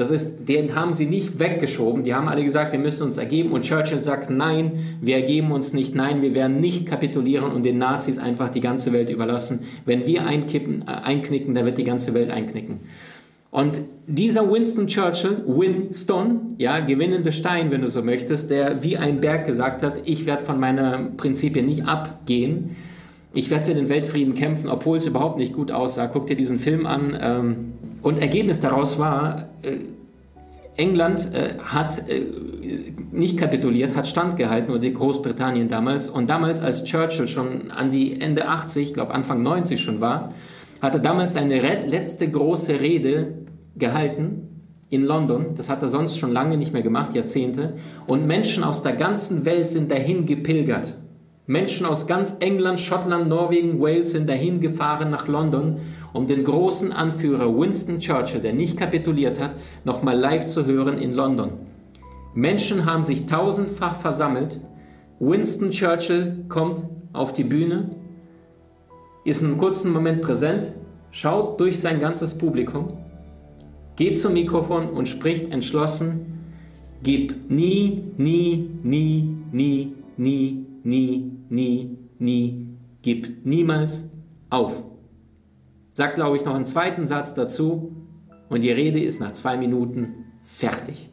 Das 0.00 0.10
ist, 0.10 0.48
den 0.48 0.74
haben 0.74 0.94
sie 0.94 1.04
nicht 1.04 1.40
weggeschoben. 1.40 2.04
Die 2.04 2.14
haben 2.14 2.26
alle 2.26 2.42
gesagt, 2.42 2.72
wir 2.72 2.78
müssen 2.78 3.02
uns 3.02 3.18
ergeben. 3.18 3.52
Und 3.52 3.66
Churchill 3.66 4.02
sagt, 4.02 4.30
nein, 4.30 4.96
wir 5.02 5.16
ergeben 5.16 5.52
uns 5.52 5.74
nicht. 5.74 5.94
Nein, 5.94 6.22
wir 6.22 6.34
werden 6.34 6.58
nicht 6.58 6.86
kapitulieren 6.86 7.52
und 7.52 7.64
den 7.66 7.76
Nazis 7.76 8.16
einfach 8.16 8.48
die 8.48 8.62
ganze 8.62 8.94
Welt 8.94 9.10
überlassen. 9.10 9.66
Wenn 9.84 10.06
wir 10.06 10.26
einkippen, 10.26 10.84
äh, 10.88 10.90
einknicken, 10.90 11.52
dann 11.52 11.66
wird 11.66 11.76
die 11.76 11.84
ganze 11.84 12.14
Welt 12.14 12.30
einknicken. 12.30 12.80
Und 13.50 13.82
dieser 14.06 14.50
Winston 14.50 14.86
Churchill, 14.86 15.44
Winston, 15.46 16.54
ja, 16.56 16.80
gewinnende 16.80 17.30
Stein, 17.30 17.70
wenn 17.70 17.82
du 17.82 17.88
so 17.88 18.02
möchtest, 18.02 18.50
der 18.50 18.82
wie 18.82 18.96
ein 18.96 19.20
Berg 19.20 19.44
gesagt 19.44 19.82
hat, 19.82 20.00
ich 20.06 20.24
werde 20.24 20.42
von 20.42 20.58
meiner 20.58 21.10
Prinzipien 21.18 21.66
nicht 21.66 21.86
abgehen. 21.86 22.74
Ich 23.34 23.50
werde 23.50 23.64
für 23.64 23.74
den 23.74 23.90
Weltfrieden 23.90 24.34
kämpfen, 24.34 24.70
obwohl 24.70 24.96
es 24.96 25.06
überhaupt 25.06 25.38
nicht 25.38 25.52
gut 25.52 25.70
aussah. 25.70 26.06
Guck 26.06 26.26
dir 26.26 26.36
diesen 26.36 26.58
Film 26.58 26.86
an. 26.86 27.18
Ähm, 27.20 27.72
und 28.02 28.18
Ergebnis 28.18 28.60
daraus 28.60 28.98
war, 28.98 29.50
äh, 29.62 29.78
England 30.76 31.34
äh, 31.34 31.58
hat 31.58 32.08
äh, 32.08 32.26
nicht 33.12 33.38
kapituliert, 33.38 33.96
hat 33.96 34.06
standgehalten, 34.06 34.74
oder 34.74 34.88
Großbritannien 34.88 35.68
damals. 35.68 36.08
Und 36.08 36.30
damals, 36.30 36.62
als 36.62 36.84
Churchill 36.84 37.28
schon 37.28 37.70
an 37.70 37.90
die 37.90 38.20
Ende 38.20 38.48
80, 38.48 38.88
ich 38.88 38.94
glaube 38.94 39.12
Anfang 39.12 39.42
90 39.42 39.80
schon 39.80 40.00
war, 40.00 40.30
hat 40.80 40.94
er 40.94 41.00
damals 41.00 41.34
seine 41.34 41.60
letzte 41.60 42.30
große 42.30 42.80
Rede 42.80 43.34
gehalten 43.76 44.50
in 44.88 45.02
London. 45.02 45.54
Das 45.56 45.68
hat 45.68 45.82
er 45.82 45.88
sonst 45.88 46.18
schon 46.18 46.32
lange 46.32 46.56
nicht 46.56 46.72
mehr 46.72 46.82
gemacht, 46.82 47.14
Jahrzehnte. 47.14 47.74
Und 48.06 48.26
Menschen 48.26 48.64
aus 48.64 48.82
der 48.82 48.94
ganzen 48.94 49.44
Welt 49.44 49.68
sind 49.68 49.90
dahin 49.90 50.24
gepilgert. 50.24 50.94
Menschen 51.46 51.84
aus 51.84 52.06
ganz 52.06 52.36
England, 52.40 52.78
Schottland, 52.78 53.28
Norwegen, 53.28 53.80
Wales 53.80 54.12
sind 54.12 54.28
dahin 54.28 54.60
gefahren 54.60 55.10
nach 55.10 55.26
London 55.26 55.78
um 56.12 56.26
den 56.26 56.44
großen 56.44 56.92
Anführer 56.92 57.56
Winston 57.56 58.00
Churchill, 58.00 58.40
der 58.40 58.52
nicht 58.52 58.76
kapituliert 58.76 59.40
hat, 59.40 59.54
nochmal 59.84 60.18
live 60.18 60.46
zu 60.46 60.66
hören 60.66 60.98
in 60.98 61.12
London. 61.12 61.52
Menschen 62.34 62.86
haben 62.86 63.04
sich 63.04 63.26
tausendfach 63.26 63.96
versammelt. 63.96 64.60
Winston 65.18 65.70
Churchill 65.70 66.44
kommt 66.48 66.84
auf 67.12 67.32
die 67.32 67.44
Bühne, 67.44 67.90
ist 69.24 69.44
einen 69.44 69.58
kurzen 69.58 69.92
Moment 69.92 70.22
präsent, 70.22 70.72
schaut 71.10 71.60
durch 71.60 71.80
sein 71.80 72.00
ganzes 72.00 72.38
Publikum, 72.38 72.96
geht 73.96 74.18
zum 74.18 74.32
Mikrofon 74.32 74.88
und 74.90 75.08
spricht 75.08 75.52
entschlossen, 75.52 76.26
gib 77.02 77.50
nie, 77.50 78.04
nie, 78.16 78.70
nie, 78.82 79.36
nie, 79.52 79.92
nie, 80.16 80.66
nie, 80.84 81.32
nie, 81.48 81.98
nie, 82.18 82.66
gib 83.02 83.44
niemals 83.44 84.12
auf 84.48 84.82
sagt, 85.92 86.14
glaube 86.14 86.36
ich, 86.36 86.44
noch 86.44 86.54
einen 86.54 86.64
zweiten 86.64 87.06
Satz 87.06 87.34
dazu 87.34 87.92
und 88.48 88.62
die 88.62 88.70
Rede 88.70 89.00
ist 89.00 89.20
nach 89.20 89.32
zwei 89.32 89.56
Minuten 89.56 90.26
fertig. 90.44 91.08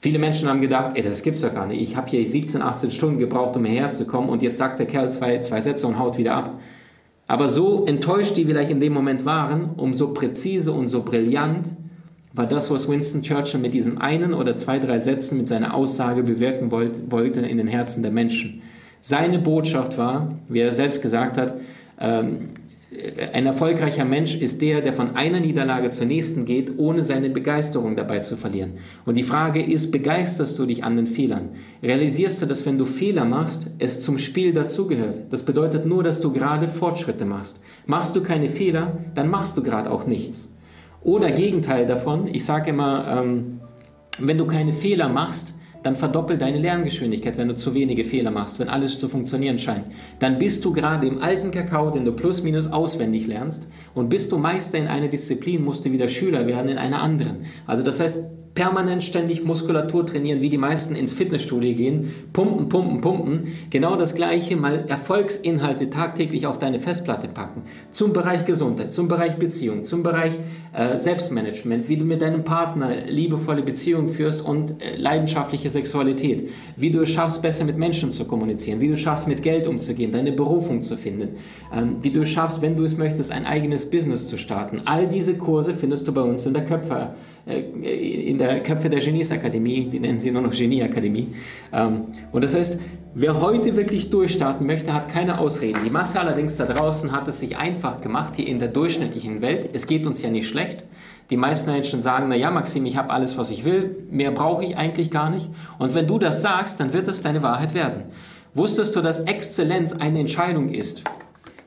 Viele 0.00 0.20
Menschen 0.20 0.48
haben 0.48 0.60
gedacht, 0.60 0.92
ey, 0.94 1.02
das 1.02 1.22
gibt's 1.22 1.40
doch 1.40 1.52
gar 1.52 1.66
nicht. 1.66 1.82
Ich 1.82 1.96
habe 1.96 2.08
hier 2.08 2.24
17, 2.24 2.62
18 2.62 2.92
Stunden 2.92 3.18
gebraucht, 3.18 3.56
um 3.56 3.64
hierher 3.64 3.90
zu 3.90 4.06
kommen 4.06 4.28
und 4.28 4.42
jetzt 4.42 4.58
sagt 4.58 4.78
der 4.78 4.86
Kerl 4.86 5.10
zwei, 5.10 5.40
zwei 5.40 5.60
Sätze 5.60 5.86
und 5.88 5.98
haut 5.98 6.18
wieder 6.18 6.34
ab. 6.34 6.60
Aber 7.26 7.48
so 7.48 7.84
enttäuscht 7.84 8.36
die 8.36 8.44
vielleicht 8.44 8.70
in 8.70 8.80
dem 8.80 8.92
Moment 8.92 9.24
waren, 9.24 9.70
umso 9.76 10.14
präzise 10.14 10.72
und 10.72 10.88
so 10.88 11.02
brillant 11.02 11.66
war 12.32 12.46
das, 12.46 12.70
was 12.70 12.88
Winston 12.88 13.22
Churchill 13.22 13.60
mit 13.60 13.74
diesen 13.74 13.98
einen 13.98 14.32
oder 14.32 14.54
zwei, 14.54 14.78
drei 14.78 14.98
Sätzen 15.00 15.38
mit 15.38 15.48
seiner 15.48 15.74
Aussage 15.74 16.22
bewirken 16.22 16.70
wollte 16.70 17.40
in 17.40 17.56
den 17.56 17.66
Herzen 17.66 18.02
der 18.02 18.12
Menschen. 18.12 18.62
Seine 19.00 19.40
Botschaft 19.40 19.98
war, 19.98 20.38
wie 20.48 20.60
er 20.60 20.72
selbst 20.72 21.02
gesagt 21.02 21.36
hat, 21.36 21.54
ähm, 22.00 22.50
ein 23.34 23.44
erfolgreicher 23.44 24.06
Mensch 24.06 24.34
ist 24.34 24.62
der, 24.62 24.80
der 24.80 24.94
von 24.94 25.14
einer 25.14 25.40
Niederlage 25.40 25.90
zur 25.90 26.06
nächsten 26.06 26.46
geht, 26.46 26.78
ohne 26.78 27.04
seine 27.04 27.28
Begeisterung 27.28 27.96
dabei 27.96 28.20
zu 28.20 28.38
verlieren. 28.38 28.78
Und 29.04 29.18
die 29.18 29.24
Frage 29.24 29.62
ist, 29.62 29.90
begeisterst 29.90 30.58
du 30.58 30.64
dich 30.64 30.84
an 30.84 30.96
den 30.96 31.06
Fehlern? 31.06 31.50
Realisierst 31.82 32.40
du, 32.40 32.46
dass 32.46 32.64
wenn 32.64 32.78
du 32.78 32.86
Fehler 32.86 33.26
machst, 33.26 33.72
es 33.78 34.02
zum 34.02 34.16
Spiel 34.16 34.54
dazugehört? 34.54 35.20
Das 35.30 35.42
bedeutet 35.42 35.84
nur, 35.84 36.02
dass 36.02 36.22
du 36.22 36.32
gerade 36.32 36.66
Fortschritte 36.66 37.26
machst. 37.26 37.62
Machst 37.84 38.16
du 38.16 38.22
keine 38.22 38.48
Fehler, 38.48 38.96
dann 39.14 39.28
machst 39.28 39.58
du 39.58 39.62
gerade 39.62 39.90
auch 39.90 40.06
nichts. 40.06 40.54
Oder 41.02 41.30
Gegenteil 41.30 41.84
davon, 41.84 42.26
ich 42.32 42.44
sage 42.46 42.70
immer, 42.70 43.22
ähm, 43.22 43.60
wenn 44.18 44.38
du 44.38 44.46
keine 44.46 44.72
Fehler 44.72 45.10
machst, 45.10 45.57
dann 45.88 45.94
verdoppel 45.94 46.36
deine 46.36 46.58
Lerngeschwindigkeit, 46.58 47.38
wenn 47.38 47.48
du 47.48 47.56
zu 47.56 47.72
wenige 47.72 48.04
Fehler 48.04 48.30
machst, 48.30 48.58
wenn 48.58 48.68
alles 48.68 48.98
zu 48.98 49.08
funktionieren 49.08 49.58
scheint. 49.58 49.86
Dann 50.18 50.38
bist 50.38 50.62
du 50.66 50.74
gerade 50.74 51.06
im 51.06 51.22
alten 51.22 51.50
Kakao, 51.50 51.90
den 51.90 52.04
du 52.04 52.12
plus 52.12 52.42
minus 52.42 52.70
auswendig 52.70 53.26
lernst 53.26 53.70
und 53.94 54.10
bist 54.10 54.30
du 54.30 54.36
Meister 54.36 54.76
in 54.76 54.86
einer 54.86 55.08
Disziplin, 55.08 55.64
musst 55.64 55.86
du 55.86 55.92
wieder 55.92 56.06
Schüler 56.06 56.46
werden 56.46 56.68
in 56.68 56.76
einer 56.76 57.00
anderen. 57.00 57.46
Also 57.66 57.82
das 57.82 58.00
heißt, 58.00 58.30
permanent 58.58 59.04
ständig 59.04 59.44
Muskulatur 59.44 60.04
trainieren, 60.04 60.40
wie 60.40 60.48
die 60.48 60.58
meisten 60.58 60.96
ins 60.96 61.12
Fitnessstudio 61.12 61.76
gehen, 61.76 62.12
pumpen, 62.32 62.68
pumpen, 62.68 63.00
pumpen, 63.00 63.52
genau 63.70 63.94
das 63.94 64.16
gleiche, 64.16 64.56
mal 64.56 64.84
Erfolgsinhalte 64.88 65.90
tagtäglich 65.90 66.44
auf 66.44 66.58
deine 66.58 66.80
Festplatte 66.80 67.28
packen. 67.28 67.62
Zum 67.92 68.12
Bereich 68.12 68.46
Gesundheit, 68.46 68.92
zum 68.92 69.06
Bereich 69.06 69.36
Beziehung, 69.36 69.84
zum 69.84 70.02
Bereich 70.02 70.32
äh, 70.72 70.98
Selbstmanagement, 70.98 71.88
wie 71.88 71.98
du 71.98 72.04
mit 72.04 72.20
deinem 72.20 72.42
Partner 72.42 73.06
liebevolle 73.06 73.62
Beziehungen 73.62 74.08
führst 74.08 74.44
und 74.44 74.82
äh, 74.82 74.96
leidenschaftliche 74.96 75.70
Sexualität, 75.70 76.50
wie 76.74 76.90
du 76.90 77.02
es 77.02 77.10
schaffst, 77.10 77.42
besser 77.42 77.64
mit 77.64 77.78
Menschen 77.78 78.10
zu 78.10 78.24
kommunizieren, 78.24 78.80
wie 78.80 78.88
du 78.88 78.94
es 78.94 79.00
schaffst, 79.00 79.28
mit 79.28 79.44
Geld 79.44 79.68
umzugehen, 79.68 80.10
deine 80.10 80.32
Berufung 80.32 80.82
zu 80.82 80.96
finden, 80.96 81.36
ähm, 81.72 81.98
wie 82.00 82.10
du 82.10 82.22
es 82.22 82.30
schaffst, 82.30 82.60
wenn 82.60 82.76
du 82.76 82.82
es 82.82 82.98
möchtest, 82.98 83.30
ein 83.30 83.46
eigenes 83.46 83.88
Business 83.88 84.26
zu 84.26 84.36
starten. 84.36 84.80
All 84.84 85.08
diese 85.08 85.34
Kurse 85.34 85.74
findest 85.74 86.08
du 86.08 86.12
bei 86.12 86.22
uns 86.22 86.44
in 86.44 86.54
der 86.54 86.64
Köpfer 86.64 87.14
in 87.48 88.36
der 88.36 88.62
Köpfe 88.62 88.90
der 88.90 89.00
Geniesakademie, 89.00 89.88
wir 89.90 90.00
nennen 90.00 90.18
sie 90.18 90.30
nur 90.30 90.42
noch 90.42 90.52
Genieakademie. 90.52 91.28
Ähm, 91.72 92.06
und 92.30 92.44
das 92.44 92.54
heißt, 92.54 92.80
wer 93.14 93.40
heute 93.40 93.76
wirklich 93.76 94.10
durchstarten 94.10 94.66
möchte, 94.66 94.92
hat 94.92 95.08
keine 95.08 95.38
Ausreden. 95.38 95.78
Die 95.84 95.90
Masse 95.90 96.20
allerdings 96.20 96.56
da 96.56 96.66
draußen 96.66 97.12
hat 97.12 97.26
es 97.26 97.40
sich 97.40 97.56
einfach 97.56 98.00
gemacht, 98.02 98.36
hier 98.36 98.46
in 98.46 98.58
der 98.58 98.68
durchschnittlichen 98.68 99.40
Welt. 99.40 99.70
Es 99.72 99.86
geht 99.86 100.06
uns 100.06 100.20
ja 100.20 100.30
nicht 100.30 100.48
schlecht. 100.48 100.84
Die 101.30 101.36
meisten 101.36 101.70
Menschen 101.70 102.00
sagen, 102.02 102.28
naja, 102.28 102.50
Maxim, 102.50 102.84
ich 102.86 102.96
habe 102.96 103.10
alles, 103.10 103.36
was 103.38 103.50
ich 103.50 103.64
will, 103.64 103.96
mehr 104.10 104.30
brauche 104.30 104.64
ich 104.64 104.76
eigentlich 104.76 105.10
gar 105.10 105.30
nicht. 105.30 105.48
Und 105.78 105.94
wenn 105.94 106.06
du 106.06 106.18
das 106.18 106.42
sagst, 106.42 106.80
dann 106.80 106.92
wird 106.92 107.08
das 107.08 107.22
deine 107.22 107.42
Wahrheit 107.42 107.74
werden. 107.74 108.04
Wusstest 108.54 108.96
du, 108.96 109.00
dass 109.00 109.20
Exzellenz 109.20 109.94
eine 109.94 110.20
Entscheidung 110.20 110.70
ist? 110.70 111.02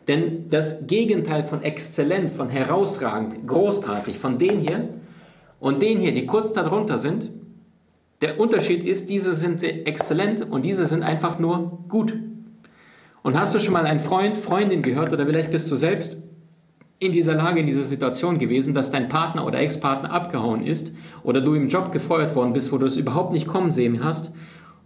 Denn 0.07 0.49
das 0.49 0.87
Gegenteil 0.87 1.43
von 1.43 1.61
exzellent, 1.61 2.31
von 2.31 2.49
herausragend, 2.49 3.47
großartig, 3.47 4.17
von 4.17 4.37
den 4.39 4.59
hier, 4.59 4.89
und 5.61 5.81
den 5.81 5.99
hier, 5.99 6.11
die 6.11 6.25
kurz 6.25 6.51
darunter 6.51 6.97
sind, 6.97 7.29
der 8.19 8.39
Unterschied 8.39 8.83
ist, 8.83 9.09
diese 9.09 9.33
sind 9.33 9.59
sehr 9.59 9.87
exzellent 9.87 10.41
und 10.51 10.65
diese 10.65 10.85
sind 10.85 11.03
einfach 11.03 11.39
nur 11.39 11.85
gut. 11.87 12.13
Und 13.23 13.39
hast 13.39 13.55
du 13.55 13.59
schon 13.59 13.73
mal 13.73 13.85
einen 13.85 13.99
Freund, 13.99 14.37
Freundin 14.37 14.81
gehört 14.81 15.13
oder 15.13 15.25
vielleicht 15.25 15.51
bist 15.51 15.71
du 15.71 15.75
selbst 15.75 16.17
in 16.99 17.11
dieser 17.11 17.35
Lage, 17.35 17.61
in 17.61 17.65
dieser 17.65 17.83
Situation 17.83 18.37
gewesen, 18.37 18.73
dass 18.73 18.91
dein 18.91 19.07
Partner 19.07 19.45
oder 19.45 19.59
Ex-Partner 19.59 20.11
abgehauen 20.11 20.65
ist 20.65 20.95
oder 21.23 21.41
du 21.41 21.53
im 21.53 21.69
Job 21.69 21.91
gefeuert 21.91 22.35
worden 22.35 22.53
bist, 22.53 22.71
wo 22.71 22.77
du 22.77 22.87
es 22.87 22.97
überhaupt 22.97 23.31
nicht 23.31 23.47
kommen 23.47 23.71
sehen 23.71 24.03
hast 24.03 24.33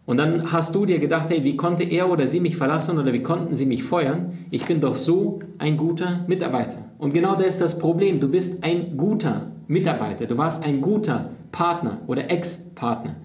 und 0.05 0.17
dann 0.17 0.51
hast 0.51 0.75
du 0.75 0.85
dir 0.85 0.99
gedacht, 0.99 1.29
hey, 1.29 1.43
wie 1.43 1.57
konnte 1.57 1.83
er 1.83 2.11
oder 2.11 2.27
sie 2.27 2.39
mich 2.39 2.57
verlassen 2.57 2.99
oder 2.99 3.11
wie 3.11 3.23
konnten 3.23 3.55
sie 3.55 3.65
mich 3.65 3.83
feuern? 3.83 4.45
Ich 4.51 4.65
bin 4.65 4.79
doch 4.79 4.95
so 4.95 5.39
ein 5.57 5.77
guter 5.77 6.25
Mitarbeiter. 6.27 6.77
Und 6.97 7.13
genau 7.13 7.35
das 7.35 7.47
ist 7.47 7.61
das 7.61 7.79
Problem. 7.79 8.19
Du 8.19 8.29
bist 8.29 8.63
ein 8.63 8.97
guter 8.97 9.51
Mitarbeiter. 9.67 10.25
Du 10.25 10.37
warst 10.37 10.63
ein 10.63 10.81
guter 10.81 11.29
Partner 11.51 12.01
oder 12.07 12.29
Ex-Partner. 12.29 13.15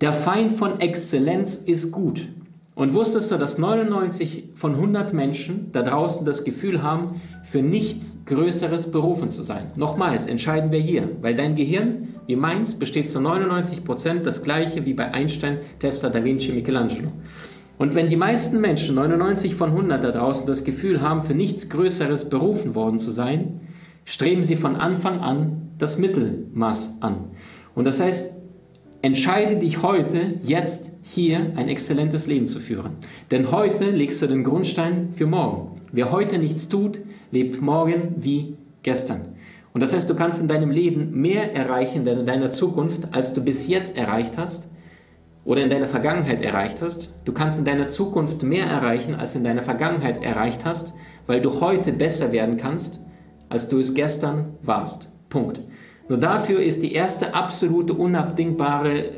Der 0.00 0.12
Feind 0.12 0.52
von 0.52 0.80
Exzellenz 0.80 1.54
ist 1.56 1.92
gut. 1.92 2.28
Und 2.74 2.92
wusstest 2.92 3.30
du, 3.30 3.36
dass 3.36 3.58
99 3.58 4.50
von 4.56 4.74
100 4.74 5.12
Menschen 5.12 5.70
da 5.70 5.82
draußen 5.82 6.26
das 6.26 6.42
Gefühl 6.42 6.82
haben, 6.82 7.20
für 7.44 7.62
nichts 7.62 8.24
Größeres 8.26 8.90
berufen 8.90 9.30
zu 9.30 9.42
sein? 9.42 9.70
Nochmals, 9.76 10.26
entscheiden 10.26 10.72
wir 10.72 10.80
hier, 10.80 11.08
weil 11.20 11.36
dein 11.36 11.54
Gehirn, 11.54 12.14
wie 12.26 12.34
meins, 12.34 12.76
besteht 12.76 13.08
zu 13.08 13.20
99 13.20 13.84
Prozent 13.84 14.26
das 14.26 14.42
gleiche 14.42 14.84
wie 14.86 14.94
bei 14.94 15.12
Einstein, 15.12 15.58
Tesla, 15.78 16.08
Da 16.08 16.24
Vinci, 16.24 16.50
Michelangelo. 16.50 17.12
Und 17.78 17.94
wenn 17.94 18.08
die 18.08 18.16
meisten 18.16 18.60
Menschen, 18.60 18.94
99 18.94 19.54
von 19.54 19.70
100 19.70 20.02
da 20.02 20.10
draußen, 20.12 20.46
das 20.46 20.64
Gefühl 20.64 21.00
haben, 21.00 21.22
für 21.22 21.34
nichts 21.34 21.68
Größeres 21.70 22.28
berufen 22.30 22.74
worden 22.74 23.00
zu 23.00 23.10
sein, 23.10 23.60
streben 24.04 24.44
sie 24.44 24.56
von 24.56 24.76
Anfang 24.76 25.20
an 25.20 25.70
das 25.78 25.98
Mittelmaß 25.98 26.98
an. 27.00 27.30
Und 27.74 27.86
das 27.86 28.00
heißt, 28.00 28.36
entscheide 29.02 29.56
dich 29.56 29.82
heute, 29.82 30.34
jetzt 30.40 31.00
hier 31.02 31.52
ein 31.56 31.68
exzellentes 31.68 32.28
Leben 32.28 32.46
zu 32.46 32.60
führen. 32.60 32.92
Denn 33.30 33.50
heute 33.50 33.90
legst 33.90 34.22
du 34.22 34.26
den 34.26 34.44
Grundstein 34.44 35.08
für 35.12 35.26
morgen. 35.26 35.80
Wer 35.92 36.12
heute 36.12 36.38
nichts 36.38 36.68
tut, 36.68 37.00
lebt 37.32 37.60
morgen 37.60 38.14
wie 38.16 38.56
gestern. 38.82 39.34
Und 39.72 39.82
das 39.82 39.92
heißt, 39.92 40.08
du 40.08 40.14
kannst 40.14 40.40
in 40.40 40.46
deinem 40.46 40.70
Leben 40.70 41.10
mehr 41.20 41.52
erreichen 41.54 42.06
in 42.06 42.24
deiner 42.24 42.50
Zukunft, 42.50 43.12
als 43.12 43.34
du 43.34 43.42
bis 43.42 43.66
jetzt 43.66 43.98
erreicht 43.98 44.38
hast 44.38 44.70
oder 45.44 45.62
in 45.62 45.70
deiner 45.70 45.86
Vergangenheit 45.86 46.40
erreicht 46.42 46.80
hast. 46.80 47.14
Du 47.24 47.32
kannst 47.32 47.58
in 47.58 47.64
deiner 47.64 47.88
Zukunft 47.88 48.42
mehr 48.42 48.66
erreichen, 48.66 49.14
als 49.14 49.34
in 49.34 49.44
deiner 49.44 49.62
Vergangenheit 49.62 50.22
erreicht 50.22 50.64
hast, 50.64 50.94
weil 51.26 51.40
du 51.40 51.60
heute 51.60 51.92
besser 51.92 52.32
werden 52.32 52.56
kannst, 52.56 53.04
als 53.48 53.68
du 53.68 53.78
es 53.78 53.94
gestern 53.94 54.54
warst. 54.62 55.12
Punkt. 55.28 55.60
Nur 56.08 56.18
dafür 56.18 56.60
ist 56.60 56.82
die 56.82 56.92
erste 56.92 57.34
absolute 57.34 57.94
unabdingbare 57.94 59.10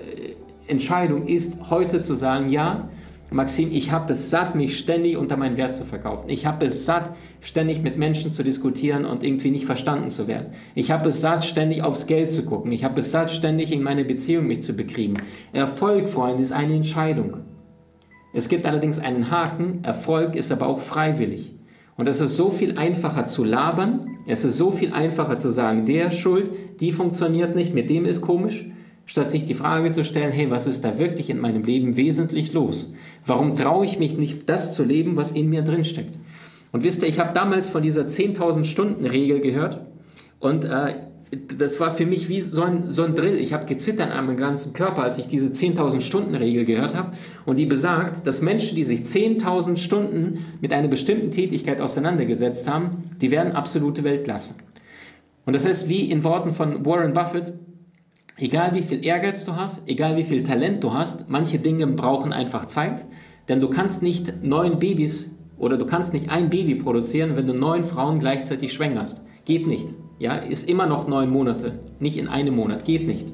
Entscheidung 0.67 1.27
ist, 1.27 1.71
heute 1.71 2.01
zu 2.01 2.15
sagen, 2.15 2.49
ja, 2.49 2.89
Maxim, 3.37 3.69
ich 3.71 3.93
habe 3.93 4.15
es 4.15 4.31
satt, 4.31 4.55
mich 4.55 4.79
ständig 4.79 5.17
unter 5.17 5.37
meinen 5.37 5.57
Wert 5.57 5.75
zu 5.75 5.85
verkaufen. 5.85 6.31
Ich 6.31 6.47
habe 6.47 6.67
es 6.67 6.87
satt, 6.87 7.15
ständig 7.41 7.83
mit 7.83 7.99
Menschen 7.99 8.33
zu 8.33 8.43
diskutieren 8.43 9.05
und 9.05 9.23
irgendwie 9.23 9.51
nicht 9.51 9.67
verstanden 9.67 10.09
zu 10.09 10.27
werden. 10.27 10.49
Ich 10.75 10.91
habe 10.91 11.11
es 11.11 11.21
satt, 11.21 11.45
ständig 11.45 11.83
aufs 11.83 12.07
Geld 12.07 12.33
zu 12.33 12.47
gucken. 12.47 12.73
Ich 12.73 12.83
habe 12.83 13.01
es 13.01 13.13
satt, 13.13 13.31
ständig 13.31 13.73
in 13.73 13.83
meine 13.83 14.05
Beziehung 14.05 14.47
mich 14.47 14.63
zu 14.63 14.73
bekriegen. 14.73 15.19
Erfolg, 15.53 16.09
Freunde, 16.09 16.43
ist 16.43 16.53
eine 16.53 16.75
Entscheidung. 16.75 17.37
Es 18.33 18.49
gibt 18.49 18.67
allerdings 18.67 18.99
einen 18.99 19.31
Haken. 19.31 19.81
Erfolg 19.85 20.35
ist 20.35 20.51
aber 20.51 20.67
auch 20.67 20.81
freiwillig. 20.81 21.55
Und 21.97 22.09
es 22.09 22.21
ist 22.21 22.37
so 22.37 22.51
viel 22.51 22.79
einfacher 22.79 23.27
zu 23.27 23.45
labern. 23.45 24.17
Es 24.27 24.45
ist 24.45 24.57
so 24.57 24.71
viel 24.71 24.93
einfacher 24.93 25.39
zu 25.39 25.51
sagen, 25.51 25.87
der 25.87 26.11
Schuld, 26.11 26.51
die 26.81 26.91
funktioniert 26.91 27.55
nicht, 27.55 27.75
mit 27.75 27.91
dem 27.91 28.07
ist 28.07 28.23
komisch 28.23 28.65
statt 29.07 29.31
sich 29.31 29.45
die 29.45 29.55
Frage 29.55 29.91
zu 29.91 30.05
stellen, 30.05 30.33
hey, 30.33 30.51
was 30.51 30.67
ist 30.67 30.85
da 30.85 30.99
wirklich 30.99 31.31
in 31.31 31.41
meinem 31.41 31.63
Leben 31.63 31.97
wesentlich 31.97 32.53
los? 32.53 32.95
Warum 33.25 33.55
traue 33.55 33.87
ich 33.87 33.99
mich 33.99 34.19
nicht, 34.19 34.49
das 34.49 34.75
zu 34.75 34.85
leben, 34.85 35.17
was 35.17 35.33
in 35.33 35.49
mir 35.49 35.63
drin 35.63 35.85
steckt? 35.85 36.17
Und 36.73 36.85
wisst 36.85 37.03
ihr, 37.03 37.09
ich 37.09 37.19
habe 37.19 37.33
damals 37.33 37.69
von 37.69 37.83
dieser 37.83 38.03
10.000 38.03 38.65
Stunden 38.65 39.07
Regel 39.07 39.41
gehört 39.41 39.81
und 40.41 40.65
äh, 40.65 40.97
das 41.59 41.81
war 41.81 41.91
für 41.91 42.07
mich 42.07 42.29
wie 42.29 42.41
so 42.41 42.63
ein, 42.63 42.89
so 42.89 43.03
ein 43.03 43.15
Drill. 43.15 43.39
Ich 43.39 43.53
habe 43.53 43.67
gezittert 43.67 44.13
an 44.13 44.27
meinem 44.27 44.37
ganzen 44.37 44.73
Körper, 44.73 45.03
als 45.03 45.19
ich 45.19 45.27
diese 45.27 45.49
10.000 45.49 46.01
Stunden 46.01 46.35
Regel 46.37 46.65
gehört 46.65 46.95
habe. 46.95 47.13
Und 47.45 47.59
die 47.59 47.67
besagt, 47.67 48.27
dass 48.27 48.43
Menschen, 48.43 48.77
die 48.77 48.85
sich 48.85 49.01
10.000 49.01 49.77
Stunden 49.77 50.45
mit 50.61 50.73
einer 50.73 50.87
bestimmten 50.89 51.33
Tätigkeit 51.33 51.81
auseinandergesetzt 51.81 52.71
haben, 52.71 53.03
die 53.21 53.33
werden 53.33 53.55
absolute 53.55 54.05
Weltklasse. 54.05 54.55
Und 55.47 55.57
das 55.57 55.67
heißt, 55.67 55.89
wie 55.89 56.11
in 56.11 56.23
Worten 56.23 56.53
von 56.53 56.85
Warren 56.87 57.13
Buffett, 57.13 57.55
Egal 58.39 58.75
wie 58.75 58.83
viel 58.83 59.03
Ehrgeiz 59.03 59.47
du 59.47 59.57
hast, 59.57 59.89
egal 59.89 60.19
wie 60.19 60.23
viel 60.23 60.43
Talent 60.43 60.85
du 60.85 60.93
hast, 60.93 61.31
manche 61.31 61.59
Dinge 61.59 61.87
brauchen 61.87 62.35
einfach 62.35 62.67
Zeit, 62.67 63.07
denn 63.49 63.63
du 63.63 63.71
kannst 63.71 64.03
nicht 64.03 64.45
neun 64.45 64.79
Babys 64.79 65.39
oder 65.57 65.79
du 65.79 65.87
kannst 65.87 66.13
nicht 66.13 66.29
ein 66.29 66.51
Baby 66.51 66.75
produzieren, 66.75 67.35
wenn 67.37 67.47
du 67.47 67.55
neun 67.55 67.83
Frauen 67.83 68.19
gleichzeitig 68.19 68.75
schwängerst. 68.75 69.27
Geht 69.47 69.67
nicht. 69.67 69.89
Ja, 70.19 70.37
ist 70.37 70.69
immer 70.69 70.87
noch 70.87 71.09
neun 71.09 71.31
Monate, 71.31 71.81
nicht 71.99 72.19
in 72.19 72.29
einem 72.29 72.57
Monat, 72.57 72.85
geht 72.85 73.07
nicht. 73.07 73.33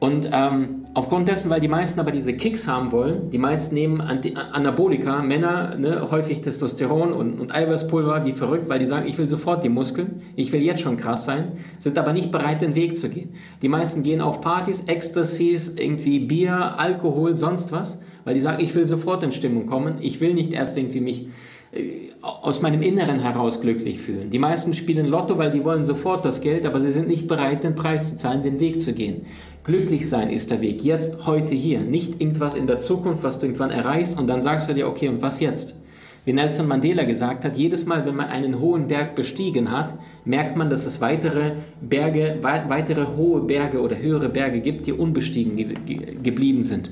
Und 0.00 0.30
ähm, 0.32 0.86
aufgrund 0.94 1.28
dessen, 1.28 1.50
weil 1.50 1.60
die 1.60 1.68
meisten 1.68 2.00
aber 2.00 2.10
diese 2.10 2.32
Kicks 2.32 2.66
haben 2.66 2.90
wollen, 2.90 3.28
die 3.28 3.36
meisten 3.36 3.74
nehmen 3.74 4.00
Anti 4.00 4.34
Anabolika, 4.34 5.20
Männer, 5.20 5.76
ne, 5.76 6.10
häufig 6.10 6.40
Testosteron 6.40 7.12
und, 7.12 7.38
und 7.38 7.54
Eiweißpulver, 7.54 8.24
wie 8.24 8.32
verrückt, 8.32 8.70
weil 8.70 8.78
die 8.78 8.86
sagen, 8.86 9.06
ich 9.06 9.18
will 9.18 9.28
sofort 9.28 9.62
die 9.62 9.68
Muskeln, 9.68 10.22
ich 10.36 10.52
will 10.52 10.62
jetzt 10.62 10.80
schon 10.80 10.96
krass 10.96 11.26
sein, 11.26 11.52
sind 11.78 11.98
aber 11.98 12.14
nicht 12.14 12.32
bereit, 12.32 12.62
den 12.62 12.74
Weg 12.74 12.96
zu 12.96 13.10
gehen. 13.10 13.34
Die 13.60 13.68
meisten 13.68 14.02
gehen 14.02 14.22
auf 14.22 14.40
Partys, 14.40 14.84
Ecstasies, 14.84 15.74
irgendwie 15.76 16.20
Bier, 16.20 16.78
Alkohol, 16.78 17.36
sonst 17.36 17.70
was, 17.70 18.02
weil 18.24 18.32
die 18.32 18.40
sagen, 18.40 18.64
ich 18.64 18.74
will 18.74 18.86
sofort 18.86 19.22
in 19.22 19.32
Stimmung 19.32 19.66
kommen, 19.66 19.98
ich 20.00 20.22
will 20.22 20.32
nicht 20.32 20.54
erst 20.54 20.78
irgendwie 20.78 21.02
mich 21.02 21.28
äh, 21.72 22.10
aus 22.22 22.62
meinem 22.62 22.82
Inneren 22.82 23.20
heraus 23.20 23.60
glücklich 23.60 23.98
fühlen. 23.98 24.28
Die 24.30 24.38
meisten 24.38 24.74
spielen 24.74 25.06
Lotto, 25.06 25.38
weil 25.38 25.50
die 25.50 25.64
wollen 25.64 25.84
sofort 25.84 26.24
das 26.24 26.40
Geld, 26.40 26.66
aber 26.66 26.80
sie 26.80 26.90
sind 26.90 27.06
nicht 27.06 27.28
bereit, 27.28 27.64
den 27.64 27.74
Preis 27.74 28.10
zu 28.10 28.16
zahlen, 28.16 28.42
den 28.42 28.60
Weg 28.60 28.80
zu 28.80 28.92
gehen. 28.92 29.24
Glücklich 29.64 30.08
sein 30.08 30.30
ist 30.30 30.50
der 30.50 30.62
Weg, 30.62 30.82
jetzt, 30.82 31.26
heute, 31.26 31.54
hier. 31.54 31.80
Nicht 31.80 32.20
irgendwas 32.20 32.54
in 32.54 32.66
der 32.66 32.78
Zukunft, 32.78 33.22
was 33.24 33.38
du 33.38 33.46
irgendwann 33.46 33.70
erreichst 33.70 34.18
und 34.18 34.26
dann 34.26 34.40
sagst 34.40 34.68
du 34.68 34.74
dir, 34.74 34.88
okay, 34.88 35.08
und 35.08 35.20
was 35.20 35.40
jetzt? 35.40 35.82
Wie 36.24 36.34
Nelson 36.34 36.68
Mandela 36.68 37.04
gesagt 37.04 37.44
hat, 37.44 37.56
jedes 37.56 37.86
Mal, 37.86 38.04
wenn 38.04 38.14
man 38.14 38.26
einen 38.26 38.60
hohen 38.60 38.88
Berg 38.88 39.14
bestiegen 39.14 39.70
hat, 39.70 39.94
merkt 40.24 40.54
man, 40.54 40.68
dass 40.68 40.84
es 40.84 41.00
weitere 41.00 41.52
Berge, 41.80 42.38
weitere 42.42 43.06
hohe 43.16 43.40
Berge 43.40 43.80
oder 43.80 43.98
höhere 43.98 44.28
Berge 44.28 44.60
gibt, 44.60 44.86
die 44.86 44.92
unbestiegen 44.92 45.56
ge 45.56 45.74
ge 45.86 46.16
geblieben 46.22 46.62
sind. 46.62 46.90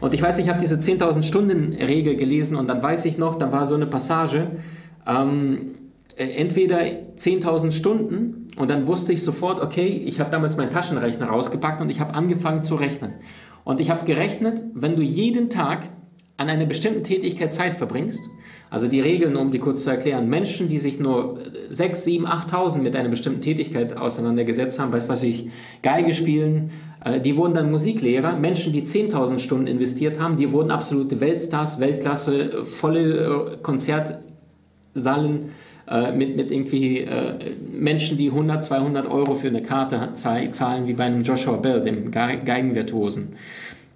Und 0.00 0.14
ich 0.14 0.22
weiß, 0.22 0.38
ich 0.38 0.48
habe 0.48 0.58
diese 0.58 0.76
10.000 0.76 1.22
Stunden 1.24 1.74
Regel 1.74 2.16
gelesen 2.16 2.56
und 2.56 2.68
dann 2.68 2.82
weiß 2.82 3.04
ich 3.04 3.18
noch, 3.18 3.36
da 3.36 3.52
war 3.52 3.66
so 3.66 3.74
eine 3.74 3.86
Passage, 3.86 4.50
ähm, 5.06 5.72
äh, 6.16 6.24
entweder 6.36 6.78
10.000 7.18 7.72
Stunden 7.72 8.39
und 8.56 8.70
dann 8.70 8.86
wusste 8.86 9.12
ich 9.12 9.22
sofort, 9.22 9.60
okay, 9.60 10.02
ich 10.04 10.20
habe 10.20 10.30
damals 10.30 10.56
meinen 10.56 10.70
Taschenrechner 10.70 11.26
rausgepackt 11.26 11.80
und 11.80 11.90
ich 11.90 12.00
habe 12.00 12.14
angefangen 12.14 12.62
zu 12.62 12.74
rechnen. 12.74 13.12
Und 13.64 13.80
ich 13.80 13.90
habe 13.90 14.04
gerechnet, 14.04 14.62
wenn 14.74 14.96
du 14.96 15.02
jeden 15.02 15.50
Tag 15.50 15.84
an 16.36 16.48
einer 16.48 16.66
bestimmten 16.66 17.04
Tätigkeit 17.04 17.52
Zeit 17.52 17.74
verbringst, 17.74 18.20
also 18.70 18.86
die 18.86 19.00
Regeln, 19.00 19.36
um 19.36 19.50
die 19.50 19.58
kurz 19.58 19.82
zu 19.84 19.90
erklären, 19.90 20.28
Menschen, 20.28 20.68
die 20.68 20.78
sich 20.78 21.00
nur 21.00 21.38
6, 21.70 22.04
7, 22.04 22.26
8.000 22.26 22.78
mit 22.78 22.94
einer 22.94 23.08
bestimmten 23.08 23.40
Tätigkeit 23.42 23.96
auseinandergesetzt 23.96 24.78
haben, 24.78 24.92
weiß 24.92 25.08
was 25.08 25.24
ich, 25.24 25.50
Geige 25.82 26.14
spielen, 26.14 26.70
äh, 27.04 27.20
die 27.20 27.36
wurden 27.36 27.54
dann 27.54 27.70
Musiklehrer. 27.70 28.36
Menschen, 28.36 28.72
die 28.72 28.82
10.000 28.82 29.40
Stunden 29.40 29.66
investiert 29.66 30.20
haben, 30.20 30.36
die 30.36 30.52
wurden 30.52 30.70
absolute 30.70 31.20
Weltstars, 31.20 31.80
Weltklasse, 31.80 32.64
volle 32.64 33.54
äh, 33.54 33.56
Konzertsaalen 33.60 35.50
äh, 35.90 36.12
mit, 36.12 36.36
mit 36.36 36.50
irgendwie 36.50 37.06
Menschen, 37.72 38.16
die 38.16 38.28
100, 38.28 38.62
200 38.62 39.10
Euro 39.10 39.34
für 39.34 39.48
eine 39.48 39.62
Karte 39.62 40.10
zahlen, 40.14 40.86
wie 40.86 40.94
bei 40.94 41.04
einem 41.04 41.22
Joshua 41.22 41.56
Bell, 41.56 41.82
dem 41.82 42.10
Geigenvirtuosen. 42.10 43.34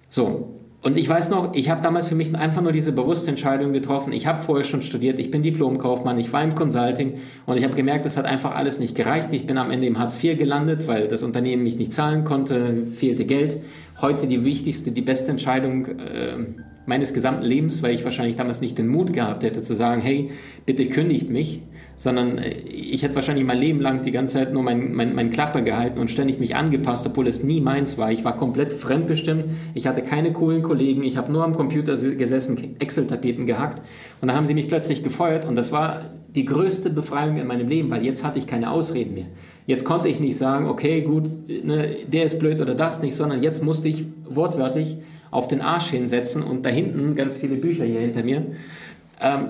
So, 0.09 0.55
und 0.85 0.97
ich 0.97 1.09
weiß 1.09 1.31
noch, 1.31 1.55
ich 1.55 1.71
habe 1.71 1.81
damals 1.81 2.09
für 2.09 2.13
mich 2.13 2.35
einfach 2.35 2.61
nur 2.61 2.71
diese 2.71 2.91
bewusste 2.91 3.31
Entscheidung 3.31 3.73
getroffen. 3.73 4.13
Ich 4.13 4.27
habe 4.27 4.39
vorher 4.39 4.63
schon 4.63 4.83
studiert, 4.83 5.17
ich 5.17 5.31
bin 5.31 5.41
Diplomkaufmann, 5.41 6.19
ich 6.19 6.31
war 6.31 6.43
im 6.43 6.53
Consulting 6.53 7.15
und 7.47 7.57
ich 7.57 7.63
habe 7.63 7.73
gemerkt, 7.73 8.05
das 8.05 8.17
hat 8.17 8.25
einfach 8.25 8.53
alles 8.53 8.79
nicht 8.79 8.93
gereicht. 8.93 9.29
Ich 9.31 9.47
bin 9.47 9.57
am 9.57 9.71
Ende 9.71 9.87
im 9.87 9.97
Hartz 9.97 10.23
IV 10.23 10.37
gelandet, 10.37 10.85
weil 10.85 11.07
das 11.07 11.23
Unternehmen 11.23 11.63
mich 11.63 11.77
nicht 11.77 11.91
zahlen 11.91 12.23
konnte, 12.23 12.83
fehlte 12.83 13.25
Geld. 13.25 13.57
Heute 13.99 14.27
die 14.27 14.45
wichtigste, 14.45 14.91
die 14.91 15.01
beste 15.01 15.31
Entscheidung 15.31 15.87
äh, 15.87 16.37
meines 16.85 17.15
gesamten 17.15 17.45
Lebens, 17.45 17.81
weil 17.81 17.95
ich 17.95 18.03
wahrscheinlich 18.03 18.35
damals 18.35 18.61
nicht 18.61 18.77
den 18.77 18.87
Mut 18.87 19.11
gehabt 19.11 19.43
hätte 19.43 19.63
zu 19.63 19.75
sagen, 19.75 20.03
hey, 20.03 20.29
bitte 20.67 20.85
kündigt 20.85 21.31
mich 21.31 21.63
sondern 21.95 22.37
äh, 22.37 22.51
ich 22.51 23.03
hätte 23.03 23.15
wahrscheinlich 23.15 23.45
mein 23.45 23.57
Leben 23.57 23.81
lang 23.81 24.01
die 24.01 24.11
ganze 24.11 24.35
Zeit 24.35 24.53
nur 24.53 24.63
mein, 24.63 24.93
mein, 24.93 25.15
mein 25.15 25.31
Klappe 25.31 25.63
gehalten 25.63 25.99
und 25.99 26.09
ständig 26.09 26.39
mich 26.39 26.55
angepasst, 26.55 27.07
obwohl 27.07 27.27
es 27.27 27.43
nie 27.43 27.61
meins 27.61 27.97
war. 27.97 28.11
Ich 28.11 28.23
war 28.25 28.35
komplett 28.35 28.71
fremdbestimmt, 28.71 29.45
ich 29.73 29.87
hatte 29.87 30.01
keine 30.01 30.33
coolen 30.33 30.61
Kollegen, 30.61 31.03
ich 31.03 31.17
habe 31.17 31.31
nur 31.31 31.43
am 31.43 31.55
Computer 31.55 31.95
gesessen, 31.95 32.75
Excel-Tapeten 32.79 33.45
gehackt 33.45 33.81
und 34.21 34.27
da 34.27 34.35
haben 34.35 34.45
sie 34.45 34.53
mich 34.53 34.67
plötzlich 34.67 35.03
gefeuert 35.03 35.45
und 35.45 35.55
das 35.55 35.71
war 35.71 36.01
die 36.35 36.45
größte 36.45 36.89
Befreiung 36.89 37.37
in 37.37 37.47
meinem 37.47 37.67
Leben, 37.67 37.89
weil 37.89 38.05
jetzt 38.05 38.23
hatte 38.23 38.37
ich 38.39 38.47
keine 38.47 38.71
Ausreden 38.71 39.13
mehr. 39.13 39.27
Jetzt 39.67 39.85
konnte 39.85 40.09
ich 40.09 40.19
nicht 40.19 40.37
sagen, 40.37 40.67
okay, 40.67 41.01
gut, 41.01 41.27
ne, 41.47 41.95
der 42.07 42.23
ist 42.23 42.39
blöd 42.39 42.61
oder 42.61 42.75
das 42.75 43.01
nicht, 43.01 43.15
sondern 43.15 43.41
jetzt 43.41 43.63
musste 43.63 43.87
ich 43.87 44.05
wortwörtlich 44.29 44.97
auf 45.31 45.47
den 45.47 45.61
Arsch 45.61 45.89
hinsetzen 45.89 46.43
und 46.43 46.65
da 46.65 46.69
hinten 46.69 47.15
ganz 47.15 47.37
viele 47.37 47.55
Bücher 47.55 47.83
hier 47.83 48.01
hinter 48.01 48.23
mir. 48.23 48.45
Ähm, 49.21 49.49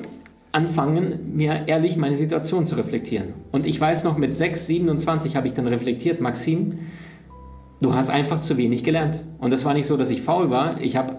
anfangen, 0.55 1.35
mir 1.35 1.67
ehrlich 1.67 1.97
meine 1.97 2.15
Situation 2.15 2.65
zu 2.65 2.75
reflektieren. 2.75 3.33
Und 3.51 3.65
ich 3.65 3.79
weiß 3.79 4.05
noch, 4.05 4.17
mit 4.17 4.33
6, 4.33 4.67
27 4.67 5.35
habe 5.35 5.47
ich 5.47 5.53
dann 5.53 5.67
reflektiert, 5.67 6.21
Maxim, 6.21 6.79
du 7.81 7.93
hast 7.93 8.09
einfach 8.09 8.39
zu 8.39 8.55
wenig 8.55 8.85
gelernt. 8.85 9.19
Und 9.37 9.51
das 9.51 9.65
war 9.65 9.73
nicht 9.73 9.85
so, 9.85 9.97
dass 9.97 10.09
ich 10.09 10.21
faul 10.21 10.49
war. 10.49 10.79
Ich 10.81 10.95
habe 10.95 11.15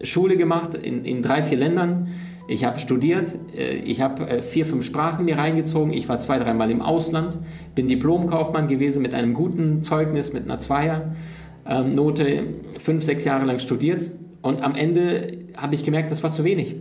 äh, 0.00 0.06
Schule 0.06 0.36
gemacht 0.36 0.74
in, 0.74 1.04
in 1.04 1.22
drei, 1.22 1.42
vier 1.42 1.58
Ländern. 1.58 2.08
Ich 2.46 2.64
habe 2.64 2.78
studiert, 2.78 3.36
äh, 3.56 3.78
ich 3.78 4.00
habe 4.00 4.28
äh, 4.28 4.42
vier, 4.42 4.64
fünf 4.64 4.84
Sprachen 4.84 5.24
mir 5.24 5.38
reingezogen. 5.38 5.92
Ich 5.92 6.08
war 6.08 6.20
zwei, 6.20 6.38
dreimal 6.38 6.70
im 6.70 6.80
Ausland, 6.80 7.36
bin 7.74 7.88
Diplomkaufmann 7.88 8.68
gewesen 8.68 9.02
mit 9.02 9.12
einem 9.12 9.34
guten 9.34 9.82
Zeugnis, 9.82 10.32
mit 10.32 10.44
einer 10.44 10.60
Zweiernote, 10.60 12.28
ähm, 12.28 12.54
fünf, 12.78 13.02
sechs 13.02 13.24
Jahre 13.24 13.44
lang 13.44 13.58
studiert. 13.58 14.12
Und 14.40 14.62
am 14.62 14.76
Ende 14.76 15.26
habe 15.56 15.74
ich 15.74 15.84
gemerkt, 15.84 16.12
das 16.12 16.22
war 16.22 16.30
zu 16.30 16.44
wenig. 16.44 16.76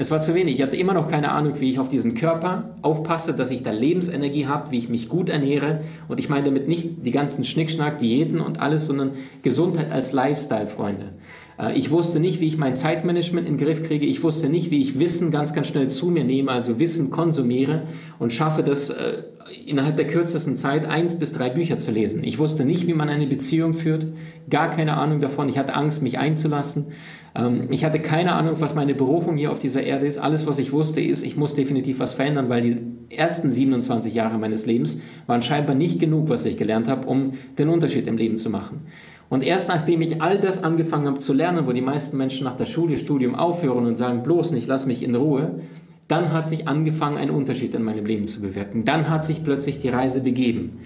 Es 0.00 0.12
war 0.12 0.20
zu 0.20 0.32
wenig. 0.36 0.54
Ich 0.54 0.62
hatte 0.62 0.76
immer 0.76 0.94
noch 0.94 1.10
keine 1.10 1.32
Ahnung, 1.32 1.58
wie 1.58 1.68
ich 1.68 1.80
auf 1.80 1.88
diesen 1.88 2.14
Körper 2.14 2.76
aufpasse, 2.82 3.34
dass 3.34 3.50
ich 3.50 3.64
da 3.64 3.72
Lebensenergie 3.72 4.46
habe, 4.46 4.70
wie 4.70 4.78
ich 4.78 4.88
mich 4.88 5.08
gut 5.08 5.28
ernähre. 5.28 5.80
Und 6.06 6.20
ich 6.20 6.28
meine 6.28 6.44
damit 6.44 6.68
nicht 6.68 7.04
die 7.04 7.10
ganzen 7.10 7.44
Schnickschnack, 7.44 7.98
Diäten 7.98 8.40
und 8.40 8.60
alles, 8.60 8.86
sondern 8.86 9.10
Gesundheit 9.42 9.90
als 9.90 10.12
Lifestyle, 10.12 10.68
Freunde. 10.68 11.14
Äh, 11.58 11.76
ich 11.76 11.90
wusste 11.90 12.20
nicht, 12.20 12.40
wie 12.40 12.46
ich 12.46 12.58
mein 12.58 12.76
Zeitmanagement 12.76 13.48
in 13.48 13.56
den 13.56 13.66
Griff 13.66 13.82
kriege. 13.82 14.06
Ich 14.06 14.22
wusste 14.22 14.48
nicht, 14.48 14.70
wie 14.70 14.80
ich 14.80 15.00
Wissen 15.00 15.32
ganz, 15.32 15.52
ganz 15.52 15.66
schnell 15.66 15.88
zu 15.88 16.06
mir 16.06 16.22
nehme, 16.22 16.52
also 16.52 16.78
Wissen 16.78 17.10
konsumiere 17.10 17.82
und 18.20 18.32
schaffe 18.32 18.62
das 18.62 18.90
äh, 18.90 19.24
innerhalb 19.66 19.96
der 19.96 20.06
kürzesten 20.06 20.56
Zeit 20.56 20.86
eins 20.86 21.18
bis 21.18 21.32
drei 21.32 21.50
Bücher 21.50 21.76
zu 21.76 21.90
lesen. 21.90 22.22
Ich 22.22 22.38
wusste 22.38 22.64
nicht, 22.64 22.86
wie 22.86 22.94
man 22.94 23.08
eine 23.08 23.26
Beziehung 23.26 23.74
führt, 23.74 24.06
gar 24.48 24.70
keine 24.70 24.96
Ahnung 24.96 25.18
davon. 25.18 25.48
Ich 25.48 25.58
hatte 25.58 25.74
Angst, 25.74 26.02
mich 26.02 26.18
einzulassen. 26.18 26.92
Ähm, 27.38 27.70
ich 27.70 27.84
hatte 27.84 28.00
keine 28.00 28.32
Ahnung, 28.34 28.56
was 28.58 28.74
meine 28.74 28.94
Berufung 28.94 29.36
hier 29.36 29.50
auf 29.50 29.58
dieser 29.58 29.82
Erde 29.82 30.06
ist. 30.06 30.18
Alles, 30.18 30.46
was 30.46 30.58
ich 30.58 30.72
wusste, 30.72 31.00
ist, 31.00 31.22
ich 31.22 31.36
muss 31.36 31.54
definitiv 31.54 32.00
was 32.00 32.14
verändern, 32.14 32.48
weil 32.48 32.60
die 32.60 32.76
ersten 33.10 33.50
27 33.50 34.12
Jahre 34.12 34.36
meines 34.38 34.66
Lebens 34.66 35.00
waren 35.26 35.42
scheinbar 35.42 35.76
nicht 35.76 36.00
genug, 36.00 36.28
was 36.28 36.44
ich 36.44 36.58
gelernt 36.58 36.88
habe, 36.88 37.06
um 37.06 37.34
den 37.58 37.68
Unterschied 37.68 38.06
im 38.06 38.18
Leben 38.18 38.36
zu 38.36 38.50
machen. 38.50 38.86
Und 39.30 39.42
erst 39.42 39.68
nachdem 39.68 40.00
ich 40.00 40.22
all 40.22 40.38
das 40.38 40.64
angefangen 40.64 41.06
habe 41.06 41.18
zu 41.18 41.32
lernen, 41.32 41.66
wo 41.66 41.72
die 41.72 41.82
meisten 41.82 42.16
Menschen 42.16 42.44
nach 42.44 42.56
der 42.56 42.64
Schule, 42.64 42.98
Studium 42.98 43.34
aufhören 43.34 43.86
und 43.86 43.96
sagen, 43.96 44.22
bloß 44.22 44.52
nicht, 44.52 44.66
lass 44.66 44.86
mich 44.86 45.02
in 45.02 45.14
Ruhe, 45.14 45.60
dann 46.08 46.32
hat 46.32 46.48
sich 46.48 46.66
angefangen, 46.66 47.18
ein 47.18 47.30
Unterschied 47.30 47.74
in 47.74 47.82
meinem 47.82 48.06
Leben 48.06 48.26
zu 48.26 48.40
bewirken. 48.40 48.86
Dann 48.86 49.10
hat 49.10 49.26
sich 49.26 49.44
plötzlich 49.44 49.76
die 49.76 49.90
Reise 49.90 50.22
begeben. 50.22 50.78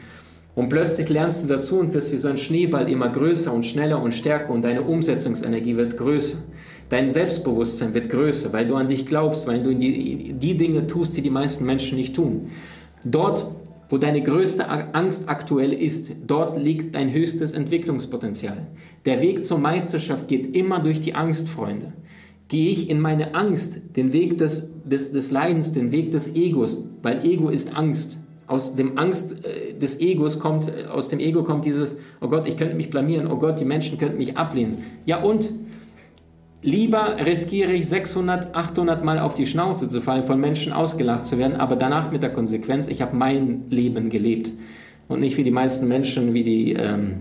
Und 0.55 0.69
plötzlich 0.69 1.09
lernst 1.09 1.45
du 1.45 1.49
dazu 1.49 1.79
und 1.79 1.95
wirst 1.95 2.13
wie 2.13 2.19
so 2.19 2.29
ein 2.29 2.37
Schneeball 2.37 2.91
immer 2.91 3.09
größer 3.09 3.53
und 3.53 3.65
schneller 3.65 4.03
und 4.03 4.13
stärker 4.13 4.53
und 4.53 4.63
deine 4.63 4.83
Umsetzungsenergie 4.83 5.77
wird 5.77 5.97
größer. 5.97 6.39
Dein 6.91 7.11
Selbstbewusstsein 7.11 7.95
wird 7.95 8.11
größer, 8.11 8.53
weil 8.53 8.67
du 8.67 8.77
an 8.77 8.89
dich 8.89 9.07
glaubst, 9.07 9.47
weil 9.47 9.63
du 9.63 9.75
die, 9.75 10.35
die 10.35 10.57
Dinge 10.59 10.87
tust, 10.87 11.17
die 11.17 11.23
die 11.23 11.31
meisten 11.31 11.65
Menschen 11.65 11.97
nicht 11.97 12.15
tun. 12.15 12.51
Dort, 13.03 13.47
wo 13.89 13.97
deine 13.97 14.23
größte 14.23 14.69
Angst 14.95 15.31
aktuell 15.31 15.73
ist, 15.73 16.13
dort 16.27 16.63
liegt 16.63 16.95
dein 16.95 17.11
höchstes 17.11 17.55
Entwicklungspotenzial. 17.55 18.67
Der 19.07 19.23
Weg 19.23 19.47
zur 19.47 19.59
Meisterschaft 19.59 20.29
geht 20.29 20.55
immer 20.55 20.81
durch 20.81 21.01
die 21.01 21.15
Angst, 21.15 21.49
Freunde. 21.49 21.95
Gehe 22.49 22.71
ich 22.71 22.91
in 22.91 23.01
meine 23.01 23.35
Angst, 23.35 23.97
den 23.97 24.13
Weg 24.13 24.37
des, 24.37 24.75
des, 24.85 25.13
des 25.13 25.31
Leidens, 25.31 25.73
den 25.73 25.93
Weg 25.93 26.11
des 26.11 26.35
Egos, 26.37 26.85
weil 27.03 27.25
Ego 27.25 27.49
ist 27.49 27.75
Angst 27.75 28.22
aus 28.53 28.77
dem 28.77 28.99
Angst 28.99 29.45
äh, 29.45 29.73
des 29.73 30.01
Egos 30.01 30.39
kommt, 30.39 30.69
äh, 30.69 30.87
aus 30.87 31.09
dem 31.09 31.19
Ego 31.19 31.43
kommt 31.43 31.65
dieses, 31.65 31.97
oh 32.21 32.29
Gott, 32.29 32.47
ich 32.47 32.57
könnte 32.57 32.77
mich 32.77 32.91
blamieren, 32.91 33.27
oh 33.27 33.37
Gott, 33.37 33.59
die 33.59 33.65
Menschen 33.65 33.99
könnten 33.99 34.19
mich 34.19 34.37
ablehnen. 34.37 34.79
Ja 35.07 35.23
und? 35.23 35.49
Lieber 36.65 37.17
riskiere 37.27 37.73
ich 37.73 37.89
600, 37.89 38.55
800 38.55 39.05
Mal 39.05 39.19
auf 39.19 39.35
die 39.35 39.47
Schnauze 39.47 39.89
zu 39.89 40.01
fallen, 40.01 40.23
von 40.23 40.39
Menschen 40.39 40.73
ausgelacht 40.73 41.27
zu 41.27 41.37
werden, 41.39 41.57
aber 41.57 41.75
danach 41.75 42.13
mit 42.13 42.23
der 42.23 42.31
Konsequenz, 42.31 42.87
ich 42.87 43.03
habe 43.03 43.17
mein 43.17 43.65
Leben 43.69 44.11
gelebt. 44.11 44.53
Und 45.09 45.21
nicht 45.21 45.37
wie 45.39 45.43
die 45.43 45.51
meisten 45.51 45.89
Menschen, 45.89 46.35
wie 46.35 46.45
die 46.45 46.75
ähm, 46.75 47.15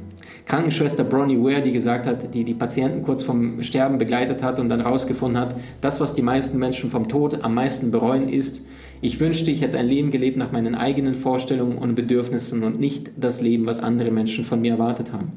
Krankenschwester 0.45 1.03
Bronnie 1.03 1.39
Ware, 1.39 1.63
die 1.63 1.71
gesagt 1.71 2.05
hat, 2.05 2.35
die 2.35 2.43
die 2.43 2.53
Patienten 2.53 3.01
kurz 3.01 3.23
vom 3.23 3.63
Sterben 3.63 3.97
begleitet 3.97 4.43
hat 4.43 4.59
und 4.59 4.69
dann 4.69 4.81
herausgefunden 4.81 5.41
hat, 5.41 5.55
das, 5.81 5.99
was 5.99 6.13
die 6.13 6.21
meisten 6.21 6.59
Menschen 6.59 6.91
vom 6.91 7.07
Tod 7.07 7.43
am 7.43 7.55
meisten 7.55 7.89
bereuen, 7.89 8.29
ist, 8.29 8.67
ich 9.01 9.19
wünschte, 9.19 9.51
ich 9.51 9.61
hätte 9.61 9.79
ein 9.79 9.87
Leben 9.87 10.11
gelebt 10.11 10.37
nach 10.37 10.51
meinen 10.51 10.75
eigenen 10.75 11.15
Vorstellungen 11.15 11.77
und 11.77 11.95
Bedürfnissen 11.95 12.63
und 12.63 12.79
nicht 12.79 13.11
das 13.17 13.41
Leben, 13.41 13.65
was 13.65 13.79
andere 13.79 14.11
Menschen 14.11 14.45
von 14.45 14.61
mir 14.61 14.73
erwartet 14.73 15.11
haben. 15.11 15.31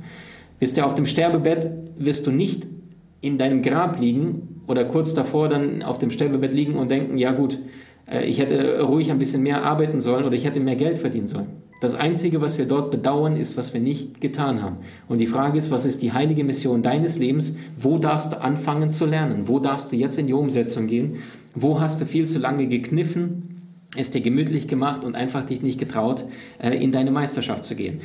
Bist 0.60 0.76
du 0.76 0.84
auf 0.84 0.94
dem 0.94 1.06
Sterbebett, 1.06 1.70
wirst 1.98 2.26
du 2.26 2.30
nicht 2.30 2.66
in 3.20 3.38
deinem 3.38 3.62
Grab 3.62 3.98
liegen 3.98 4.60
oder 4.66 4.84
kurz 4.84 5.14
davor 5.14 5.48
dann 5.48 5.82
auf 5.82 5.98
dem 5.98 6.10
Sterbebett 6.10 6.52
liegen 6.52 6.74
und 6.74 6.90
denken, 6.90 7.16
ja 7.16 7.32
gut, 7.32 7.58
äh, 8.10 8.26
ich 8.26 8.38
hätte 8.38 8.82
ruhig 8.82 9.10
ein 9.10 9.18
bisschen 9.18 9.42
mehr 9.42 9.64
arbeiten 9.64 10.00
sollen 10.00 10.24
oder 10.24 10.36
ich 10.36 10.44
hätte 10.44 10.60
mehr 10.60 10.76
Geld 10.76 10.98
verdienen 10.98 11.26
sollen. 11.26 11.46
Das 11.80 11.94
Einzige, 11.94 12.40
was 12.40 12.56
wir 12.56 12.66
dort 12.66 12.90
bedauern, 12.90 13.36
ist, 13.36 13.56
was 13.56 13.74
wir 13.74 13.80
nicht 13.80 14.20
getan 14.20 14.62
haben. 14.62 14.76
Und 15.08 15.20
die 15.20 15.26
Frage 15.26 15.58
ist, 15.58 15.70
was 15.70 15.84
ist 15.84 16.02
die 16.02 16.12
heilige 16.12 16.44
Mission 16.44 16.82
deines 16.82 17.18
Lebens? 17.18 17.58
Wo 17.78 17.98
darfst 17.98 18.32
du 18.32 18.40
anfangen 18.40 18.90
zu 18.90 19.06
lernen? 19.06 19.48
Wo 19.48 19.58
darfst 19.58 19.92
du 19.92 19.96
jetzt 19.96 20.18
in 20.18 20.26
die 20.26 20.32
Umsetzung 20.32 20.86
gehen? 20.86 21.16
Wo 21.54 21.80
hast 21.80 22.00
du 22.00 22.06
viel 22.06 22.26
zu 22.26 22.38
lange 22.38 22.68
gekniffen? 22.68 23.53
Es 23.96 24.10
dir 24.10 24.20
gemütlich 24.20 24.68
gemacht 24.68 25.02
und 25.04 25.16
einfach 25.16 25.44
dich 25.44 25.62
nicht 25.62 25.78
getraut, 25.78 26.24
äh, 26.58 26.76
in 26.76 26.92
deine 26.92 27.10
Meisterschaft 27.10 27.64
zu 27.64 27.76
gehen. 27.76 28.02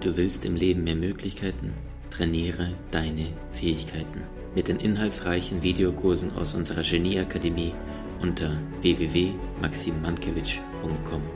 Du 0.00 0.16
willst 0.16 0.44
im 0.44 0.56
Leben 0.56 0.82
mehr 0.84 0.96
Möglichkeiten? 0.96 1.72
Trainiere 2.10 2.74
deine 2.90 3.28
Fähigkeiten. 3.52 4.24
Mit 4.54 4.68
den 4.68 4.78
inhaltsreichen 4.78 5.62
Videokursen 5.62 6.32
aus 6.32 6.54
unserer 6.54 6.82
Genieakademie 6.82 7.72
unter 8.20 8.58
www.maximmankiewicz.com. 8.82 11.35